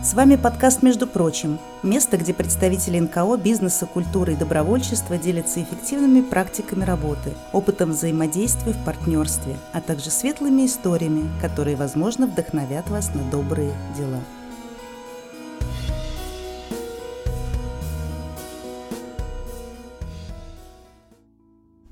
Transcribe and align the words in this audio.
С 0.00 0.14
вами 0.14 0.36
подкаст 0.36 0.84
«Между 0.84 1.08
прочим»– 1.08 1.58
место, 1.82 2.16
где 2.18 2.32
представители 2.32 3.00
НКО, 3.00 3.36
бизнеса, 3.36 3.84
культуры 3.84 4.34
и 4.34 4.36
добровольчества 4.36 5.18
делятся 5.18 5.60
эффективными 5.60 6.20
практиками 6.20 6.84
работы, 6.84 7.34
опытом 7.52 7.90
взаимодействия 7.90 8.74
в 8.74 8.84
партнерстве, 8.84 9.56
а 9.72 9.80
также 9.80 10.10
светлыми 10.10 10.66
историями, 10.66 11.28
которые, 11.42 11.74
возможно, 11.74 12.28
вдохновят 12.28 12.88
вас 12.88 13.12
на 13.12 13.28
добрые 13.28 13.74
дела. 13.96 14.20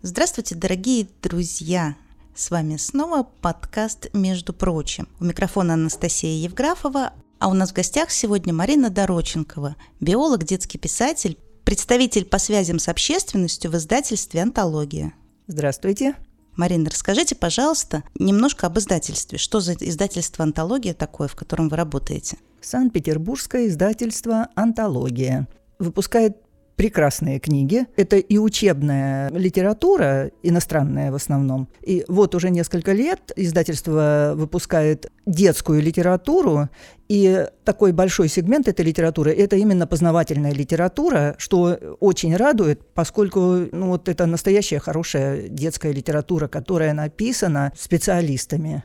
Здравствуйте, 0.02 0.54
дорогие 0.54 1.08
друзья! 1.24 1.96
С 2.36 2.52
вами 2.52 2.76
снова 2.76 3.26
подкаст 3.40 4.10
«Между 4.12 4.52
прочим». 4.52 5.08
У 5.18 5.24
микрофона 5.24 5.74
Анастасия 5.74 6.38
Евграфова, 6.44 7.12
а 7.38 7.48
у 7.48 7.54
нас 7.54 7.70
в 7.70 7.74
гостях 7.74 8.10
сегодня 8.10 8.52
Марина 8.52 8.90
Дороченкова, 8.90 9.76
биолог, 10.00 10.44
детский 10.44 10.78
писатель, 10.78 11.38
представитель 11.64 12.24
по 12.24 12.38
связям 12.38 12.78
с 12.78 12.88
общественностью 12.88 13.70
в 13.70 13.76
издательстве 13.76 14.42
«Антология». 14.42 15.12
Здравствуйте. 15.46 16.14
Марина, 16.56 16.88
расскажите, 16.88 17.34
пожалуйста, 17.34 18.02
немножко 18.14 18.66
об 18.66 18.78
издательстве. 18.78 19.38
Что 19.38 19.60
за 19.60 19.74
издательство 19.74 20.44
«Антология» 20.44 20.94
такое, 20.94 21.28
в 21.28 21.34
котором 21.34 21.68
вы 21.68 21.76
работаете? 21.76 22.38
Санкт-Петербургское 22.62 23.66
издательство 23.66 24.48
«Антология» 24.54 25.46
выпускает 25.78 26.38
прекрасные 26.76 27.40
книги. 27.40 27.86
Это 27.96 28.16
и 28.16 28.38
учебная 28.38 29.30
литература, 29.30 30.30
иностранная 30.42 31.10
в 31.10 31.14
основном. 31.14 31.68
И 31.82 32.04
вот 32.08 32.34
уже 32.34 32.50
несколько 32.50 32.92
лет 32.92 33.32
издательство 33.34 34.34
выпускает 34.36 35.10
детскую 35.24 35.82
литературу, 35.82 36.68
и 37.08 37.46
такой 37.64 37.92
большой 37.92 38.28
сегмент 38.28 38.68
этой 38.68 38.84
литературы– 38.84 39.32
это 39.36 39.56
именно 39.56 39.86
познавательная 39.86 40.52
литература, 40.52 41.34
что 41.38 41.78
очень 42.00 42.36
радует, 42.36 42.80
поскольку 42.94 43.40
ну, 43.72 43.88
вот 43.88 44.08
это 44.08 44.26
настоящая 44.26 44.80
хорошая 44.80 45.48
детская 45.48 45.92
литература, 45.92 46.48
которая 46.48 46.92
написана 46.94 47.72
специалистами 47.76 48.84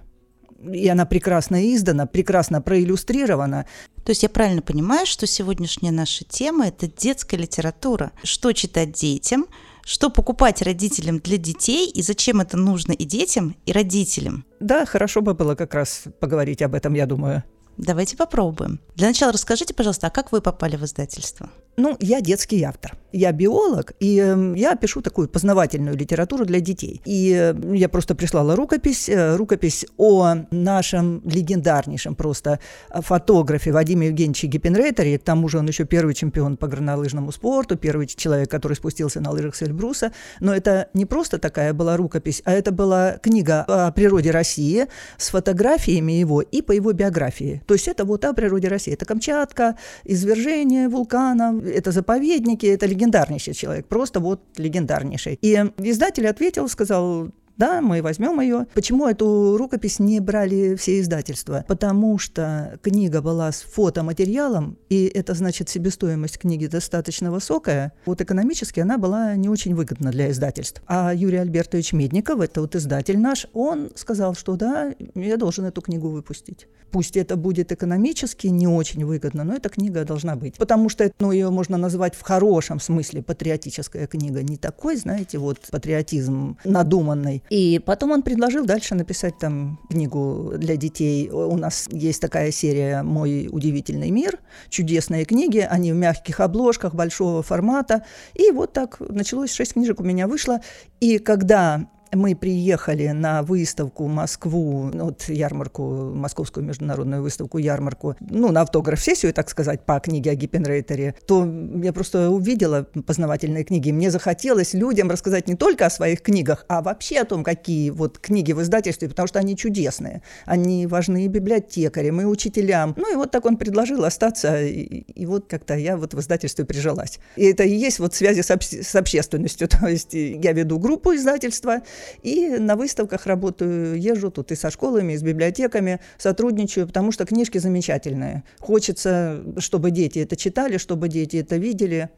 и 0.72 0.88
она 0.88 1.06
прекрасно 1.06 1.74
издана, 1.74 2.06
прекрасно 2.06 2.62
проиллюстрирована. 2.62 3.66
То 4.04 4.12
есть 4.12 4.24
я 4.24 4.30
правильно 4.30 4.62
понимаю, 4.62 5.06
что 5.06 5.28
сегодняшняя 5.28 5.92
наша 5.92 6.26
тема– 6.26 6.68
это 6.68 6.88
детская 6.88 7.38
литература. 7.38 8.12
Что 8.24 8.52
читать 8.54 8.92
детям, 8.92 9.46
что 9.84 10.10
покупать 10.10 10.62
родителям 10.62 11.20
для 11.20 11.38
детей 11.38 11.90
и 11.90 12.02
зачем 12.02 12.42
это 12.42 12.58
нужно 12.58 12.92
и 12.94 13.06
детям, 13.06 13.56
и 13.66 13.72
родителям? 13.72 14.46
Да, 14.60 14.86
хорошо 14.86 15.22
бы 15.22 15.34
было 15.34 15.56
как 15.56 15.74
раз 15.74 16.04
поговорить 16.20 16.62
об 16.62 16.76
этом, 16.76 16.94
я 16.94 17.06
думаю. 17.06 17.44
Давайте 17.78 18.18
попробуем. 18.18 18.80
Для 18.96 19.08
начала 19.08 19.32
расскажите, 19.32 19.74
пожалуйста, 19.74 20.08
а 20.08 20.12
как 20.12 20.32
вы 20.32 20.42
попали 20.42 20.76
в 20.76 20.84
издательство? 20.84 21.50
Ну, 21.78 21.96
я 22.00 22.22
детский 22.22 22.64
автор. 22.64 22.98
Я 23.14 23.34
биолог, 23.34 23.94
и 24.00 24.22
э, 24.24 24.54
я 24.56 24.76
пишу 24.76 25.02
такую 25.02 25.28
познавательную 25.28 25.98
литературу 25.98 26.46
для 26.46 26.62
детей. 26.62 27.02
И 27.04 27.34
э, 27.38 27.76
я 27.76 27.90
просто 27.90 28.16
прислала 28.16 28.56
рукопись, 28.56 29.10
э, 29.10 29.36
рукопись 29.36 29.86
о 29.98 30.36
нашем 30.50 31.22
легендарнейшем 31.26 32.16
просто 32.16 32.60
фотографе 32.90 33.74
Вадиме 33.74 34.08
Евгеньевиче 34.08 34.48
Гиппенрейтере. 34.48 35.20
К 35.20 35.24
тому 35.24 35.50
же 35.50 35.60
он 35.60 35.68
еще 35.68 35.84
первый 35.84 36.14
чемпион 36.14 36.56
по 36.56 36.68
горнолыжному 36.68 37.34
спорту, 37.34 37.76
первый 37.76 38.08
человек, 38.08 38.50
который 38.50 38.74
спустился 38.76 39.20
на 39.20 39.32
лыжах 39.32 39.56
с 39.56 39.62
Эльбруса. 39.62 40.14
Но 40.40 40.56
это 40.56 40.88
не 40.94 41.06
просто 41.06 41.38
такая 41.38 41.74
была 41.74 41.98
рукопись, 41.98 42.42
а 42.46 42.54
это 42.54 42.72
была 42.72 43.18
книга 43.18 43.66
о 43.68 43.92
природе 43.92 44.32
России 44.32 44.88
с 45.18 45.30
фотографиями 45.30 46.14
его 46.14 46.42
и 46.42 46.62
по 46.62 46.72
его 46.72 46.94
биографии. 46.94 47.62
То 47.68 47.74
есть 47.74 47.90
это 47.90 48.06
вот 48.06 48.24
о 48.24 48.34
природе 48.34 48.70
России. 48.70 48.94
Это 48.94 49.06
Камчатка, 49.06 49.76
извержение 50.06 50.88
вулкана, 50.88 51.61
это 51.66 51.92
заповедники, 51.92 52.66
это 52.66 52.86
легендарнейший 52.86 53.54
человек, 53.54 53.88
просто 53.88 54.20
вот 54.20 54.42
легендарнейший. 54.58 55.38
И 55.42 55.54
издатель 55.78 56.28
ответил, 56.28 56.68
сказал, 56.70 57.30
да, 57.62 57.80
мы 57.80 58.02
возьмем 58.02 58.42
ее. 58.42 58.66
Почему 58.74 59.08
эту 59.08 59.56
рукопись 59.56 60.00
не 60.00 60.20
брали 60.20 60.74
все 60.76 61.00
издательства? 61.00 61.64
Потому 61.68 62.18
что 62.18 62.80
книга 62.82 63.22
была 63.22 63.52
с 63.52 63.62
фотоматериалом, 63.62 64.80
и 64.90 65.06
это 65.06 65.36
значит 65.36 65.70
себестоимость 65.70 66.40
книги 66.40 66.66
достаточно 66.66 67.32
высокая. 67.32 67.94
Вот 68.08 68.20
экономически 68.20 68.80
она 68.80 68.98
была 68.98 69.36
не 69.36 69.48
очень 69.48 69.76
выгодна 69.76 70.10
для 70.10 70.32
издательств. 70.32 70.82
А 70.88 71.14
Юрий 71.14 71.38
Альбертович 71.38 71.94
Медников, 71.94 72.42
это 72.42 72.62
вот 72.62 72.76
издатель 72.76 73.20
наш, 73.20 73.46
он 73.54 73.92
сказал, 73.96 74.34
что 74.34 74.56
да, 74.56 74.96
я 75.14 75.38
должен 75.38 75.66
эту 75.66 75.82
книгу 75.82 76.10
выпустить. 76.10 76.68
Пусть 76.90 77.16
это 77.16 77.38
будет 77.38 77.72
экономически 77.72 78.48
не 78.48 78.68
очень 78.68 79.06
выгодно, 79.06 79.44
но 79.44 79.54
эта 79.54 79.70
книга 79.70 80.04
должна 80.04 80.36
быть. 80.36 80.56
Потому 80.58 80.90
что 80.90 81.10
ну, 81.20 81.32
ее 81.32 81.50
можно 81.50 81.78
назвать 81.78 82.16
в 82.16 82.22
хорошем 82.22 82.80
смысле 82.80 83.22
патриотическая 83.22 84.08
книга. 84.08 84.42
Не 84.44 84.58
такой, 84.58 84.98
знаете, 84.98 85.38
вот 85.38 85.60
патриотизм 85.70 86.58
надуманный. 86.66 87.44
И 87.52 87.80
потом 87.80 88.12
он 88.12 88.22
предложил 88.22 88.64
дальше 88.64 88.96
написать 88.96 89.38
там 89.38 89.78
книгу 89.90 90.54
для 90.56 90.78
детей. 90.78 91.30
У 91.30 91.58
нас 91.58 91.90
есть 91.92 92.22
такая 92.22 92.50
серия 92.50 93.04
«Мой 93.04 93.50
удивительный 93.52 94.10
мир», 94.10 94.40
чудесные 94.70 95.26
книги, 95.26 95.68
они 95.70 95.92
в 95.92 95.96
мягких 95.98 96.40
обложках 96.40 96.96
большого 96.96 97.44
формата. 97.44 98.06
И 98.36 98.52
вот 98.52 98.72
так 98.72 99.02
началось, 99.02 99.52
шесть 99.52 99.74
книжек 99.74 100.00
у 100.00 100.04
меня 100.04 100.30
вышло. 100.30 100.62
И 101.02 101.18
когда 101.18 101.88
мы 102.14 102.36
приехали 102.36 103.08
на 103.08 103.44
выставку 103.44 104.08
Москву, 104.08 104.90
ну, 104.94 105.06
вот 105.06 105.24
ярмарку, 105.30 106.12
московскую 106.14 106.66
международную 106.66 107.22
выставку, 107.22 107.58
ярмарку, 107.58 108.16
ну, 108.20 108.52
на 108.52 108.62
автограф-сессию, 108.62 109.34
так 109.34 109.50
сказать, 109.50 109.86
по 109.86 110.00
книге 110.00 110.32
о 110.32 110.36
Гиппенрейтере, 110.36 111.16
то 111.26 111.48
я 111.82 111.94
просто 111.94 112.30
увидела 112.30 112.84
познавательные 113.06 113.64
книги. 113.64 113.92
Мне 113.92 114.12
захотелось 114.12 114.74
людям 114.74 115.10
рассказать 115.10 115.48
не 115.48 115.56
только 115.56 115.86
о 115.86 115.90
своих 115.90 116.22
книгах, 116.22 116.66
а 116.68 116.82
вообще 116.82 117.20
о 117.20 117.26
том, 117.26 117.44
какие 117.44 117.90
вот 117.90 118.20
книги 118.20 118.52
в 118.52 118.62
издательстве, 118.62 119.10
потому 119.10 119.28
что 119.28 119.40
они 119.40 119.56
чудесные. 119.56 120.22
Они 120.46 120.88
важны 120.88 121.26
и 121.26 121.28
библиотекарям, 121.28 122.22
и 122.22 122.26
учителям. 122.26 122.94
Ну, 122.98 123.12
и 123.12 123.16
вот 123.16 123.32
так 123.32 123.46
он 123.46 123.58
предложил 123.58 124.04
остаться, 124.04 124.62
и, 124.62 124.82
и 124.82 125.26
вот 125.26 125.48
как-то 125.48 125.76
я 125.76 125.98
вот 125.98 126.14
в 126.14 126.20
издательстве 126.20 126.66
прижилась. 126.66 127.20
И 127.36 127.46
это 127.46 127.64
и 127.64 127.74
есть 127.74 128.00
вот 128.00 128.14
связи 128.14 128.42
с, 128.42 128.52
об, 128.52 128.62
с 128.64 128.96
общественностью, 128.96 129.68
то 129.68 129.88
есть 129.88 130.14
я 130.14 130.52
веду 130.52 130.80
группу 130.80 131.14
издательства, 131.14 131.82
и 132.22 132.50
на 132.58 132.76
выставках 132.76 133.26
работаю, 133.26 134.00
езжу 134.00 134.32
тут 134.32 134.52
и 134.52 134.56
со 134.56 134.72
школами, 134.72 135.14
и 135.14 135.18
с 135.18 135.24
библиотеками, 135.24 136.00
сотрудничаю, 136.18 136.88
потому 136.88 137.12
что 137.12 137.26
книжки 137.26 137.58
замечательные. 137.58 138.44
Хочется, 138.60 139.44
чтобы 139.58 139.92
дети 139.92 140.20
это 140.20 140.36
читали, 140.36 140.78
чтобы 140.78 141.10
дети 141.10 141.38
это 141.38 141.58
видели. 141.58 142.10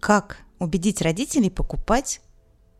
Как 0.00 0.38
убедить 0.58 1.00
родителей 1.00 1.50
покупать 1.50 2.20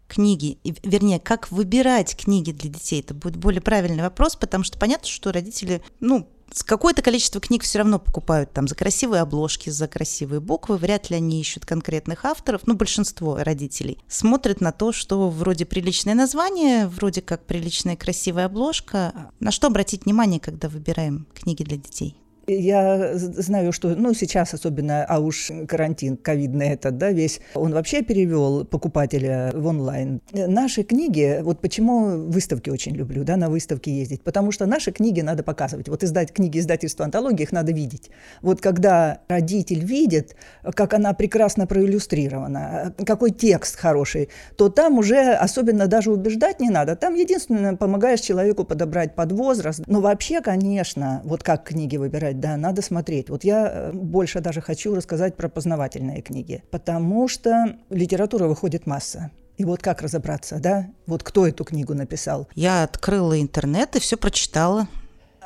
книги, 0.09 0.59
вернее, 0.83 1.19
как 1.21 1.51
выбирать 1.51 2.17
книги 2.17 2.53
для 2.53 2.71
детей, 2.71 3.01
это 3.01 3.15
будет 3.15 3.37
более 3.37 3.62
правильный 3.62 4.03
вопрос, 4.03 4.37
потому 4.37 4.62
что 4.62 4.78
понятно, 4.78 5.09
что 5.09 5.33
родители, 5.33 5.83
ну, 6.01 6.28
какое-то 6.63 7.03
количество 7.03 7.41
книг 7.41 7.63
все 7.63 7.79
равно 7.79 7.99
покупают 7.99 8.53
там 8.53 8.69
за 8.69 8.75
красивые 8.75 9.23
обложки, 9.23 9.71
за 9.71 9.89
красивые 9.89 10.41
буквы, 10.41 10.77
вряд 10.77 11.11
ли 11.11 11.17
они 11.17 11.41
ищут 11.41 11.65
конкретных 11.65 12.25
авторов, 12.25 12.63
ну, 12.67 12.75
большинство 12.75 13.37
родителей 13.39 13.99
смотрят 14.09 14.61
на 14.61 14.73
то, 14.73 14.93
что 14.93 15.31
вроде 15.31 15.65
приличное 15.65 16.15
название, 16.15 16.87
вроде 16.87 17.23
как 17.23 17.47
приличная 17.47 17.97
красивая 17.97 18.47
обложка. 18.47 19.31
На 19.41 19.51
что 19.51 19.69
обратить 19.69 20.05
внимание, 20.05 20.41
когда 20.41 20.69
выбираем 20.69 21.27
книги 21.35 21.63
для 21.63 21.77
детей? 21.77 22.22
Я 22.47 23.10
знаю, 23.14 23.72
что, 23.72 23.94
ну, 23.94 24.14
сейчас 24.14 24.54
особенно, 24.54 25.04
а 25.04 25.20
уж 25.20 25.50
карантин 25.69 26.16
ковидный 26.16 26.70
этот, 26.70 26.98
да, 26.98 27.12
весь, 27.12 27.41
он 27.54 27.72
вообще 27.72 28.03
перевел 28.03 28.64
покупателя 28.64 29.53
в 29.54 29.66
онлайн. 29.66 30.20
Наши 30.32 30.82
книги, 30.82 31.41
вот 31.42 31.60
почему 31.60 32.28
выставки 32.30 32.70
очень 32.70 32.92
люблю, 32.92 33.25
да, 33.25 33.36
на 33.36 33.48
выставки 33.48 33.91
ездить, 33.91 34.22
потому 34.22 34.50
что 34.50 34.66
наши 34.66 34.91
книги 34.91 35.20
надо 35.20 35.42
показывать. 35.42 35.88
Вот 35.88 36.03
издать 36.03 36.32
книги 36.32 36.58
издательства 36.58 37.04
антологии, 37.04 37.42
их 37.42 37.53
надо 37.53 37.72
видеть. 37.72 38.10
Вот 38.41 38.60
когда 38.60 39.21
родитель 39.28 39.84
видит, 39.84 40.36
как 40.74 40.95
она 40.95 41.12
прекрасно 41.12 41.66
проиллюстрирована, 41.66 42.95
какой 43.06 43.30
текст 43.30 43.77
хороший, 43.77 44.30
то 44.56 44.68
там 44.68 44.98
уже 44.98 45.33
особенно 45.33 45.86
даже 45.86 46.10
убеждать 46.10 46.60
не 46.60 46.71
надо. 46.71 46.97
Там 46.97 47.15
единственное, 47.15 47.77
помогаешь 47.77 48.21
человеку 48.21 48.65
подобрать 48.65 49.15
под 49.15 49.33
возраст. 49.33 49.80
Но 49.86 50.00
вообще, 50.00 50.41
конечно, 50.41 51.21
вот 51.24 51.42
как 51.42 51.65
книги 51.65 51.97
выбирать, 51.97 52.32
читать, 52.33 52.41
да, 52.41 52.57
надо 52.57 52.83
смотреть. 52.83 53.31
Вот 53.31 53.45
я 53.45 53.71
э, 53.71 53.93
больше 53.93 54.41
даже 54.41 54.61
хочу 54.61 54.95
рассказать 54.95 55.37
про 55.37 55.49
познавательные 55.49 56.23
книги, 56.23 56.63
потому 56.71 57.29
что 57.29 57.77
литература 57.91 58.47
выходит 58.47 58.87
масса. 58.87 59.31
И 59.59 59.65
вот 59.65 59.83
как 59.83 60.03
разобраться, 60.03 60.59
да? 60.59 60.87
Вот 61.07 61.23
кто 61.23 61.47
эту 61.47 61.65
книгу 61.65 61.95
написал? 61.95 62.49
Я 62.55 62.84
открыла 62.84 63.41
интернет 63.41 63.97
и 63.97 64.01
все 64.01 64.17
прочитала. 64.17 64.89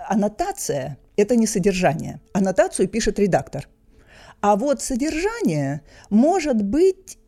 Аннотация– 0.08 0.96
это 1.16 1.36
не 1.36 1.46
содержание. 1.46 2.20
Аннотацию 2.32 2.88
пишет 2.88 3.18
редактор. 3.18 3.68
А 4.40 4.54
вот 4.54 4.80
содержание 4.80 5.80
может 6.10 6.62
быть 6.62 7.18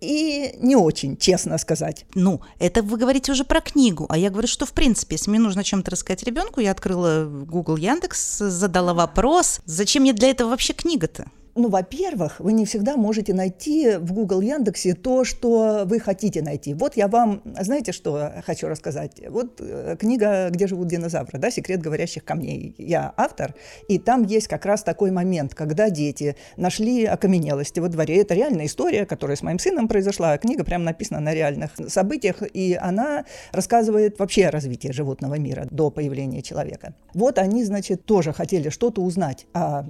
и 0.00 0.54
не 0.58 0.76
очень, 0.76 1.16
честно 1.16 1.58
сказать. 1.58 2.06
Ну, 2.14 2.40
это 2.58 2.82
вы 2.82 2.98
говорите 2.98 3.32
уже 3.32 3.44
про 3.44 3.60
книгу, 3.60 4.06
а 4.08 4.18
я 4.18 4.30
говорю, 4.30 4.48
что 4.48 4.66
в 4.66 4.72
принципе, 4.72 5.16
если 5.16 5.30
мне 5.30 5.38
нужно 5.38 5.64
чем-то 5.64 5.90
рассказать 5.90 6.22
ребенку, 6.22 6.60
я 6.60 6.70
открыла 6.70 7.24
Google 7.24 7.76
Яндекс, 7.76 8.38
задала 8.38 8.94
вопрос, 8.94 9.60
зачем 9.64 10.02
мне 10.02 10.12
для 10.12 10.30
этого 10.30 10.50
вообще 10.50 10.72
книга-то? 10.72 11.26
Ну, 11.56 11.70
во-первых, 11.70 12.38
вы 12.38 12.52
не 12.52 12.66
всегда 12.66 12.98
можете 12.98 13.32
найти 13.32 13.96
в 13.96 14.12
Google 14.12 14.42
Яндексе 14.42 14.92
то, 14.92 15.24
что 15.24 15.84
вы 15.86 15.98
хотите 16.00 16.42
найти. 16.42 16.74
Вот 16.74 16.98
я 16.98 17.08
вам, 17.08 17.40
знаете, 17.58 17.92
что 17.92 18.30
хочу 18.44 18.68
рассказать? 18.68 19.22
Вот 19.30 19.58
э, 19.60 19.96
книга 19.98 20.50
«Где 20.50 20.66
живут 20.66 20.88
динозавры», 20.88 21.38
да, 21.38 21.50
«Секрет 21.50 21.80
говорящих 21.80 22.24
камней». 22.24 22.74
Я 22.76 23.14
автор, 23.16 23.54
и 23.88 23.98
там 23.98 24.24
есть 24.24 24.48
как 24.48 24.66
раз 24.66 24.82
такой 24.82 25.10
момент, 25.10 25.54
когда 25.54 25.88
дети 25.88 26.36
нашли 26.58 27.06
окаменелости 27.06 27.80
во 27.80 27.88
дворе. 27.88 28.18
Это 28.18 28.34
реальная 28.34 28.66
история, 28.66 29.06
которая 29.06 29.38
с 29.38 29.42
моим 29.42 29.58
сыном 29.58 29.88
произошла. 29.88 30.36
Книга 30.36 30.62
прям 30.62 30.84
написана 30.84 31.20
на 31.20 31.32
реальных 31.32 31.70
событиях, 31.88 32.42
и 32.52 32.78
она 32.78 33.24
рассказывает 33.52 34.18
вообще 34.18 34.48
о 34.48 34.50
развитии 34.50 34.92
животного 34.92 35.38
мира 35.38 35.66
до 35.70 35.90
появления 35.90 36.42
человека. 36.42 36.92
Вот 37.14 37.38
они, 37.38 37.64
значит, 37.64 38.04
тоже 38.04 38.34
хотели 38.34 38.68
что-то 38.68 39.00
узнать 39.00 39.46
о 39.54 39.84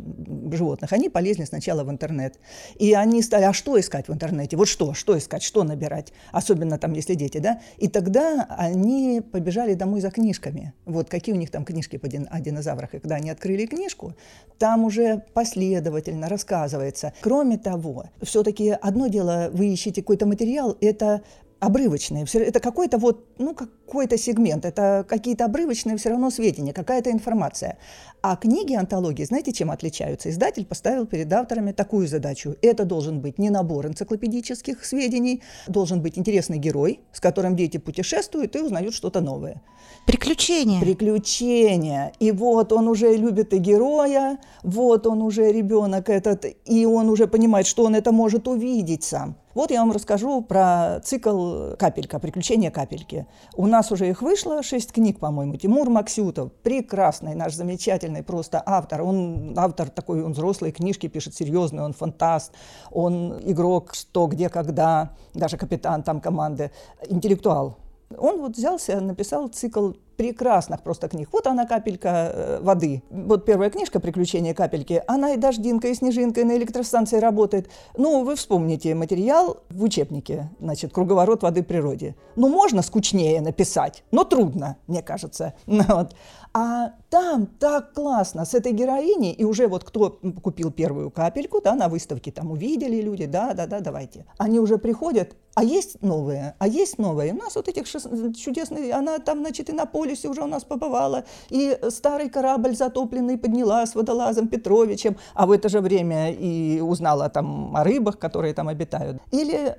животных. 0.52 0.92
Они 0.92 1.08
полезли 1.08 1.42
сначала 1.56 1.84
в 1.84 1.90
интернет. 1.90 2.38
И 2.78 2.92
они 2.92 3.22
стали, 3.22 3.44
а 3.44 3.52
что 3.54 3.80
искать 3.80 4.08
в 4.08 4.12
интернете? 4.12 4.56
Вот 4.56 4.68
что, 4.68 4.92
что 4.92 5.16
искать, 5.16 5.42
что 5.42 5.64
набирать? 5.64 6.12
Особенно 6.32 6.78
там, 6.78 6.92
если 6.92 7.14
дети, 7.14 7.38
да? 7.38 7.60
И 7.78 7.88
тогда 7.88 8.46
они 8.58 9.22
побежали 9.22 9.74
домой 9.74 10.00
за 10.00 10.10
книжками. 10.10 10.74
Вот 10.84 11.08
какие 11.08 11.34
у 11.34 11.38
них 11.38 11.50
там 11.50 11.64
книжки 11.64 11.96
по 11.96 12.08
дин- 12.08 12.28
о 12.30 12.40
динозаврах. 12.40 12.94
И 12.94 12.98
когда 12.98 13.16
они 13.16 13.30
открыли 13.30 13.66
книжку, 13.66 14.14
там 14.58 14.84
уже 14.84 15.22
последовательно 15.32 16.28
рассказывается. 16.28 17.12
Кроме 17.22 17.56
того, 17.56 18.04
все-таки 18.22 18.70
одно 18.70 19.06
дело, 19.06 19.48
вы 19.52 19.68
ищете 19.68 20.02
какой-то 20.02 20.26
материал, 20.26 20.76
это 20.82 21.22
обрывочные. 21.58 22.26
Это 22.34 22.60
какой-то 22.60 22.98
вот, 22.98 23.24
ну, 23.38 23.54
какой-то 23.54 24.18
сегмент, 24.18 24.64
это 24.64 25.04
какие-то 25.08 25.46
обрывочные 25.46 25.96
все 25.96 26.10
равно 26.10 26.30
сведения, 26.30 26.72
какая-то 26.72 27.10
информация. 27.10 27.78
А 28.22 28.36
книги 28.36 28.74
антологии, 28.74 29.24
знаете, 29.24 29.52
чем 29.52 29.70
отличаются? 29.70 30.28
Издатель 30.30 30.66
поставил 30.66 31.06
перед 31.06 31.32
авторами 31.32 31.72
такую 31.72 32.08
задачу. 32.08 32.56
Это 32.60 32.84
должен 32.84 33.20
быть 33.20 33.38
не 33.38 33.50
набор 33.50 33.86
энциклопедических 33.86 34.84
сведений, 34.84 35.42
должен 35.66 36.02
быть 36.02 36.18
интересный 36.18 36.58
герой, 36.58 37.00
с 37.12 37.20
которым 37.20 37.56
дети 37.56 37.78
путешествуют 37.78 38.54
и 38.56 38.60
узнают 38.60 38.94
что-то 38.94 39.20
новое. 39.20 39.62
Приключения. 40.06 40.80
Приключения. 40.80 42.12
И 42.20 42.32
вот 42.32 42.72
он 42.72 42.88
уже 42.88 43.16
любит 43.16 43.54
и 43.54 43.58
героя, 43.58 44.38
вот 44.62 45.06
он 45.06 45.22
уже 45.22 45.50
ребенок 45.52 46.10
этот, 46.10 46.44
и 46.64 46.84
он 46.84 47.08
уже 47.08 47.26
понимает, 47.26 47.66
что 47.66 47.84
он 47.84 47.94
это 47.94 48.12
может 48.12 48.46
увидеть 48.46 49.04
сам. 49.04 49.36
Вот 49.56 49.70
я 49.70 49.80
вам 49.80 49.90
расскажу 49.90 50.42
про 50.42 51.00
цикл 51.02 51.76
«Капелька», 51.78 52.18
«Приключения 52.18 52.70
капельки». 52.70 53.26
У 53.54 53.66
нас 53.66 53.90
уже 53.90 54.06
их 54.06 54.20
вышло, 54.20 54.62
шесть 54.62 54.92
книг, 54.92 55.18
по-моему. 55.18 55.56
Тимур 55.56 55.88
Максютов, 55.88 56.52
прекрасный 56.62 57.34
наш 57.34 57.54
замечательный 57.54 58.22
просто 58.22 58.62
автор. 58.66 59.00
Он 59.00 59.54
автор 59.56 59.88
такой, 59.88 60.22
он 60.22 60.32
взрослые 60.32 60.72
книжки 60.72 61.06
пишет, 61.06 61.34
серьезный, 61.34 61.84
он 61.84 61.94
фантаст, 61.94 62.52
он 62.90 63.40
игрок 63.44 63.94
«Что, 63.94 64.26
где, 64.26 64.50
когда», 64.50 65.12
даже 65.32 65.56
капитан 65.56 66.02
там 66.02 66.20
команды, 66.20 66.70
интеллектуал. 67.08 67.78
Он 68.18 68.38
вот 68.42 68.58
взялся, 68.58 69.00
написал 69.00 69.48
цикл 69.48 69.92
прекрасных 70.16 70.82
просто 70.82 71.08
книг. 71.08 71.28
Вот 71.32 71.46
она 71.46 71.66
капелька 71.66 72.08
э, 72.32 72.58
воды. 72.60 73.02
Вот 73.10 73.44
первая 73.44 73.70
книжка 73.70 74.00
«Приключения 74.00 74.54
капельки». 74.54 75.02
Она 75.06 75.32
и 75.32 75.36
дождинка, 75.36 75.88
и 75.88 75.94
снежинка, 75.94 76.40
и 76.40 76.44
на 76.44 76.56
электростанции 76.56 77.18
работает. 77.18 77.70
Ну, 77.96 78.24
вы 78.24 78.36
вспомните 78.36 78.94
материал 78.94 79.58
в 79.70 79.82
учебнике, 79.82 80.50
значит, 80.60 80.92
«Круговорот 80.92 81.42
воды 81.42 81.62
в 81.62 81.66
природе». 81.66 82.16
Ну, 82.36 82.48
можно 82.48 82.82
скучнее 82.82 83.40
написать, 83.40 84.04
но 84.10 84.24
трудно, 84.24 84.76
мне 84.86 85.02
кажется. 85.02 85.54
Вот. 85.86 86.14
А 86.52 86.92
там 87.10 87.46
так 87.46 87.92
классно 87.92 88.46
с 88.46 88.54
этой 88.54 88.72
героиней, 88.72 89.32
и 89.32 89.44
уже 89.44 89.68
вот 89.68 89.84
кто 89.84 90.18
купил 90.42 90.70
первую 90.70 91.10
капельку, 91.10 91.60
да, 91.60 91.74
на 91.74 91.88
выставке 91.88 92.32
там 92.32 92.50
увидели 92.50 93.02
люди, 93.02 93.26
да, 93.26 93.52
да, 93.52 93.66
да, 93.66 93.80
давайте. 93.80 94.24
Они 94.38 94.58
уже 94.58 94.78
приходят, 94.78 95.36
а 95.56 95.64
есть 95.64 96.02
новые, 96.02 96.54
а 96.58 96.68
есть 96.68 96.98
новые. 96.98 97.32
У 97.32 97.36
нас 97.36 97.56
вот 97.56 97.66
этих 97.66 97.88
чудесных, 97.88 98.94
она 98.94 99.18
там, 99.18 99.38
значит, 99.38 99.70
и 99.70 99.72
на 99.72 99.86
полюсе 99.86 100.28
уже 100.28 100.42
у 100.42 100.46
нас 100.46 100.64
побывала, 100.64 101.24
и 101.48 101.78
старый 101.88 102.28
корабль 102.28 102.76
затопленный 102.76 103.38
подняла 103.38 103.86
с 103.86 103.94
водолазом 103.94 104.48
Петровичем, 104.48 105.16
а 105.32 105.46
в 105.46 105.50
это 105.50 105.70
же 105.70 105.80
время 105.80 106.30
и 106.30 106.80
узнала 106.80 107.30
там 107.30 107.74
о 107.74 107.84
рыбах, 107.84 108.18
которые 108.18 108.52
там 108.52 108.68
обитают. 108.68 109.22
Или 109.32 109.76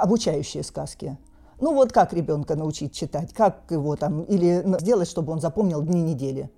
обучающие 0.00 0.62
сказки. 0.62 1.18
Ну 1.60 1.74
вот 1.74 1.92
как 1.92 2.12
ребенка 2.12 2.54
научить 2.54 2.94
читать, 2.94 3.34
как 3.34 3.64
его 3.70 3.96
там, 3.96 4.22
или 4.22 4.64
сделать, 4.78 5.08
чтобы 5.08 5.32
он 5.32 5.40
запомнил 5.40 5.82
дни 5.82 6.00
недели. 6.00 6.48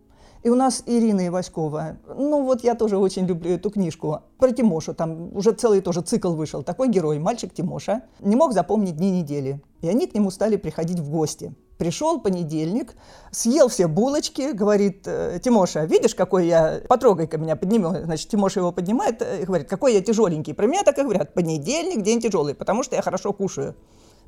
И 0.42 0.50
у 0.50 0.54
нас 0.54 0.82
Ирина 0.86 1.26
Иваськова, 1.26 1.98
ну 2.16 2.44
вот 2.44 2.62
я 2.62 2.74
тоже 2.74 2.96
очень 2.96 3.26
люблю 3.26 3.52
эту 3.52 3.70
книжку, 3.70 4.20
про 4.38 4.52
Тимошу, 4.52 4.94
там 4.94 5.36
уже 5.36 5.52
целый 5.52 5.80
тоже 5.80 6.00
цикл 6.00 6.34
вышел, 6.34 6.62
такой 6.62 6.88
герой, 6.88 7.18
мальчик 7.18 7.52
Тимоша, 7.52 8.02
не 8.20 8.36
мог 8.36 8.52
запомнить 8.52 8.96
дни 8.96 9.10
недели. 9.10 9.60
И 9.80 9.88
они 9.88 10.06
к 10.06 10.14
нему 10.14 10.30
стали 10.30 10.56
приходить 10.56 10.98
в 10.98 11.10
гости. 11.10 11.54
Пришел 11.76 12.20
понедельник, 12.20 12.94
съел 13.30 13.68
все 13.68 13.86
булочки, 13.86 14.50
говорит, 14.52 15.06
«Э, 15.06 15.38
Тимоша, 15.42 15.84
видишь, 15.84 16.16
какой 16.16 16.48
я, 16.48 16.80
потрогай-ка 16.88 17.38
меня, 17.38 17.54
подними. 17.54 17.86
Значит, 18.04 18.28
Тимоша 18.28 18.58
его 18.58 18.72
поднимает 18.72 19.22
и 19.22 19.44
говорит, 19.44 19.68
какой 19.68 19.94
я 19.94 20.00
тяжеленький. 20.00 20.54
Про 20.54 20.66
меня 20.66 20.82
так 20.82 20.98
и 20.98 21.02
говорят, 21.02 21.34
понедельник, 21.34 22.02
день 22.02 22.20
тяжелый, 22.20 22.54
потому 22.54 22.82
что 22.82 22.96
я 22.96 23.02
хорошо 23.02 23.32
кушаю. 23.32 23.76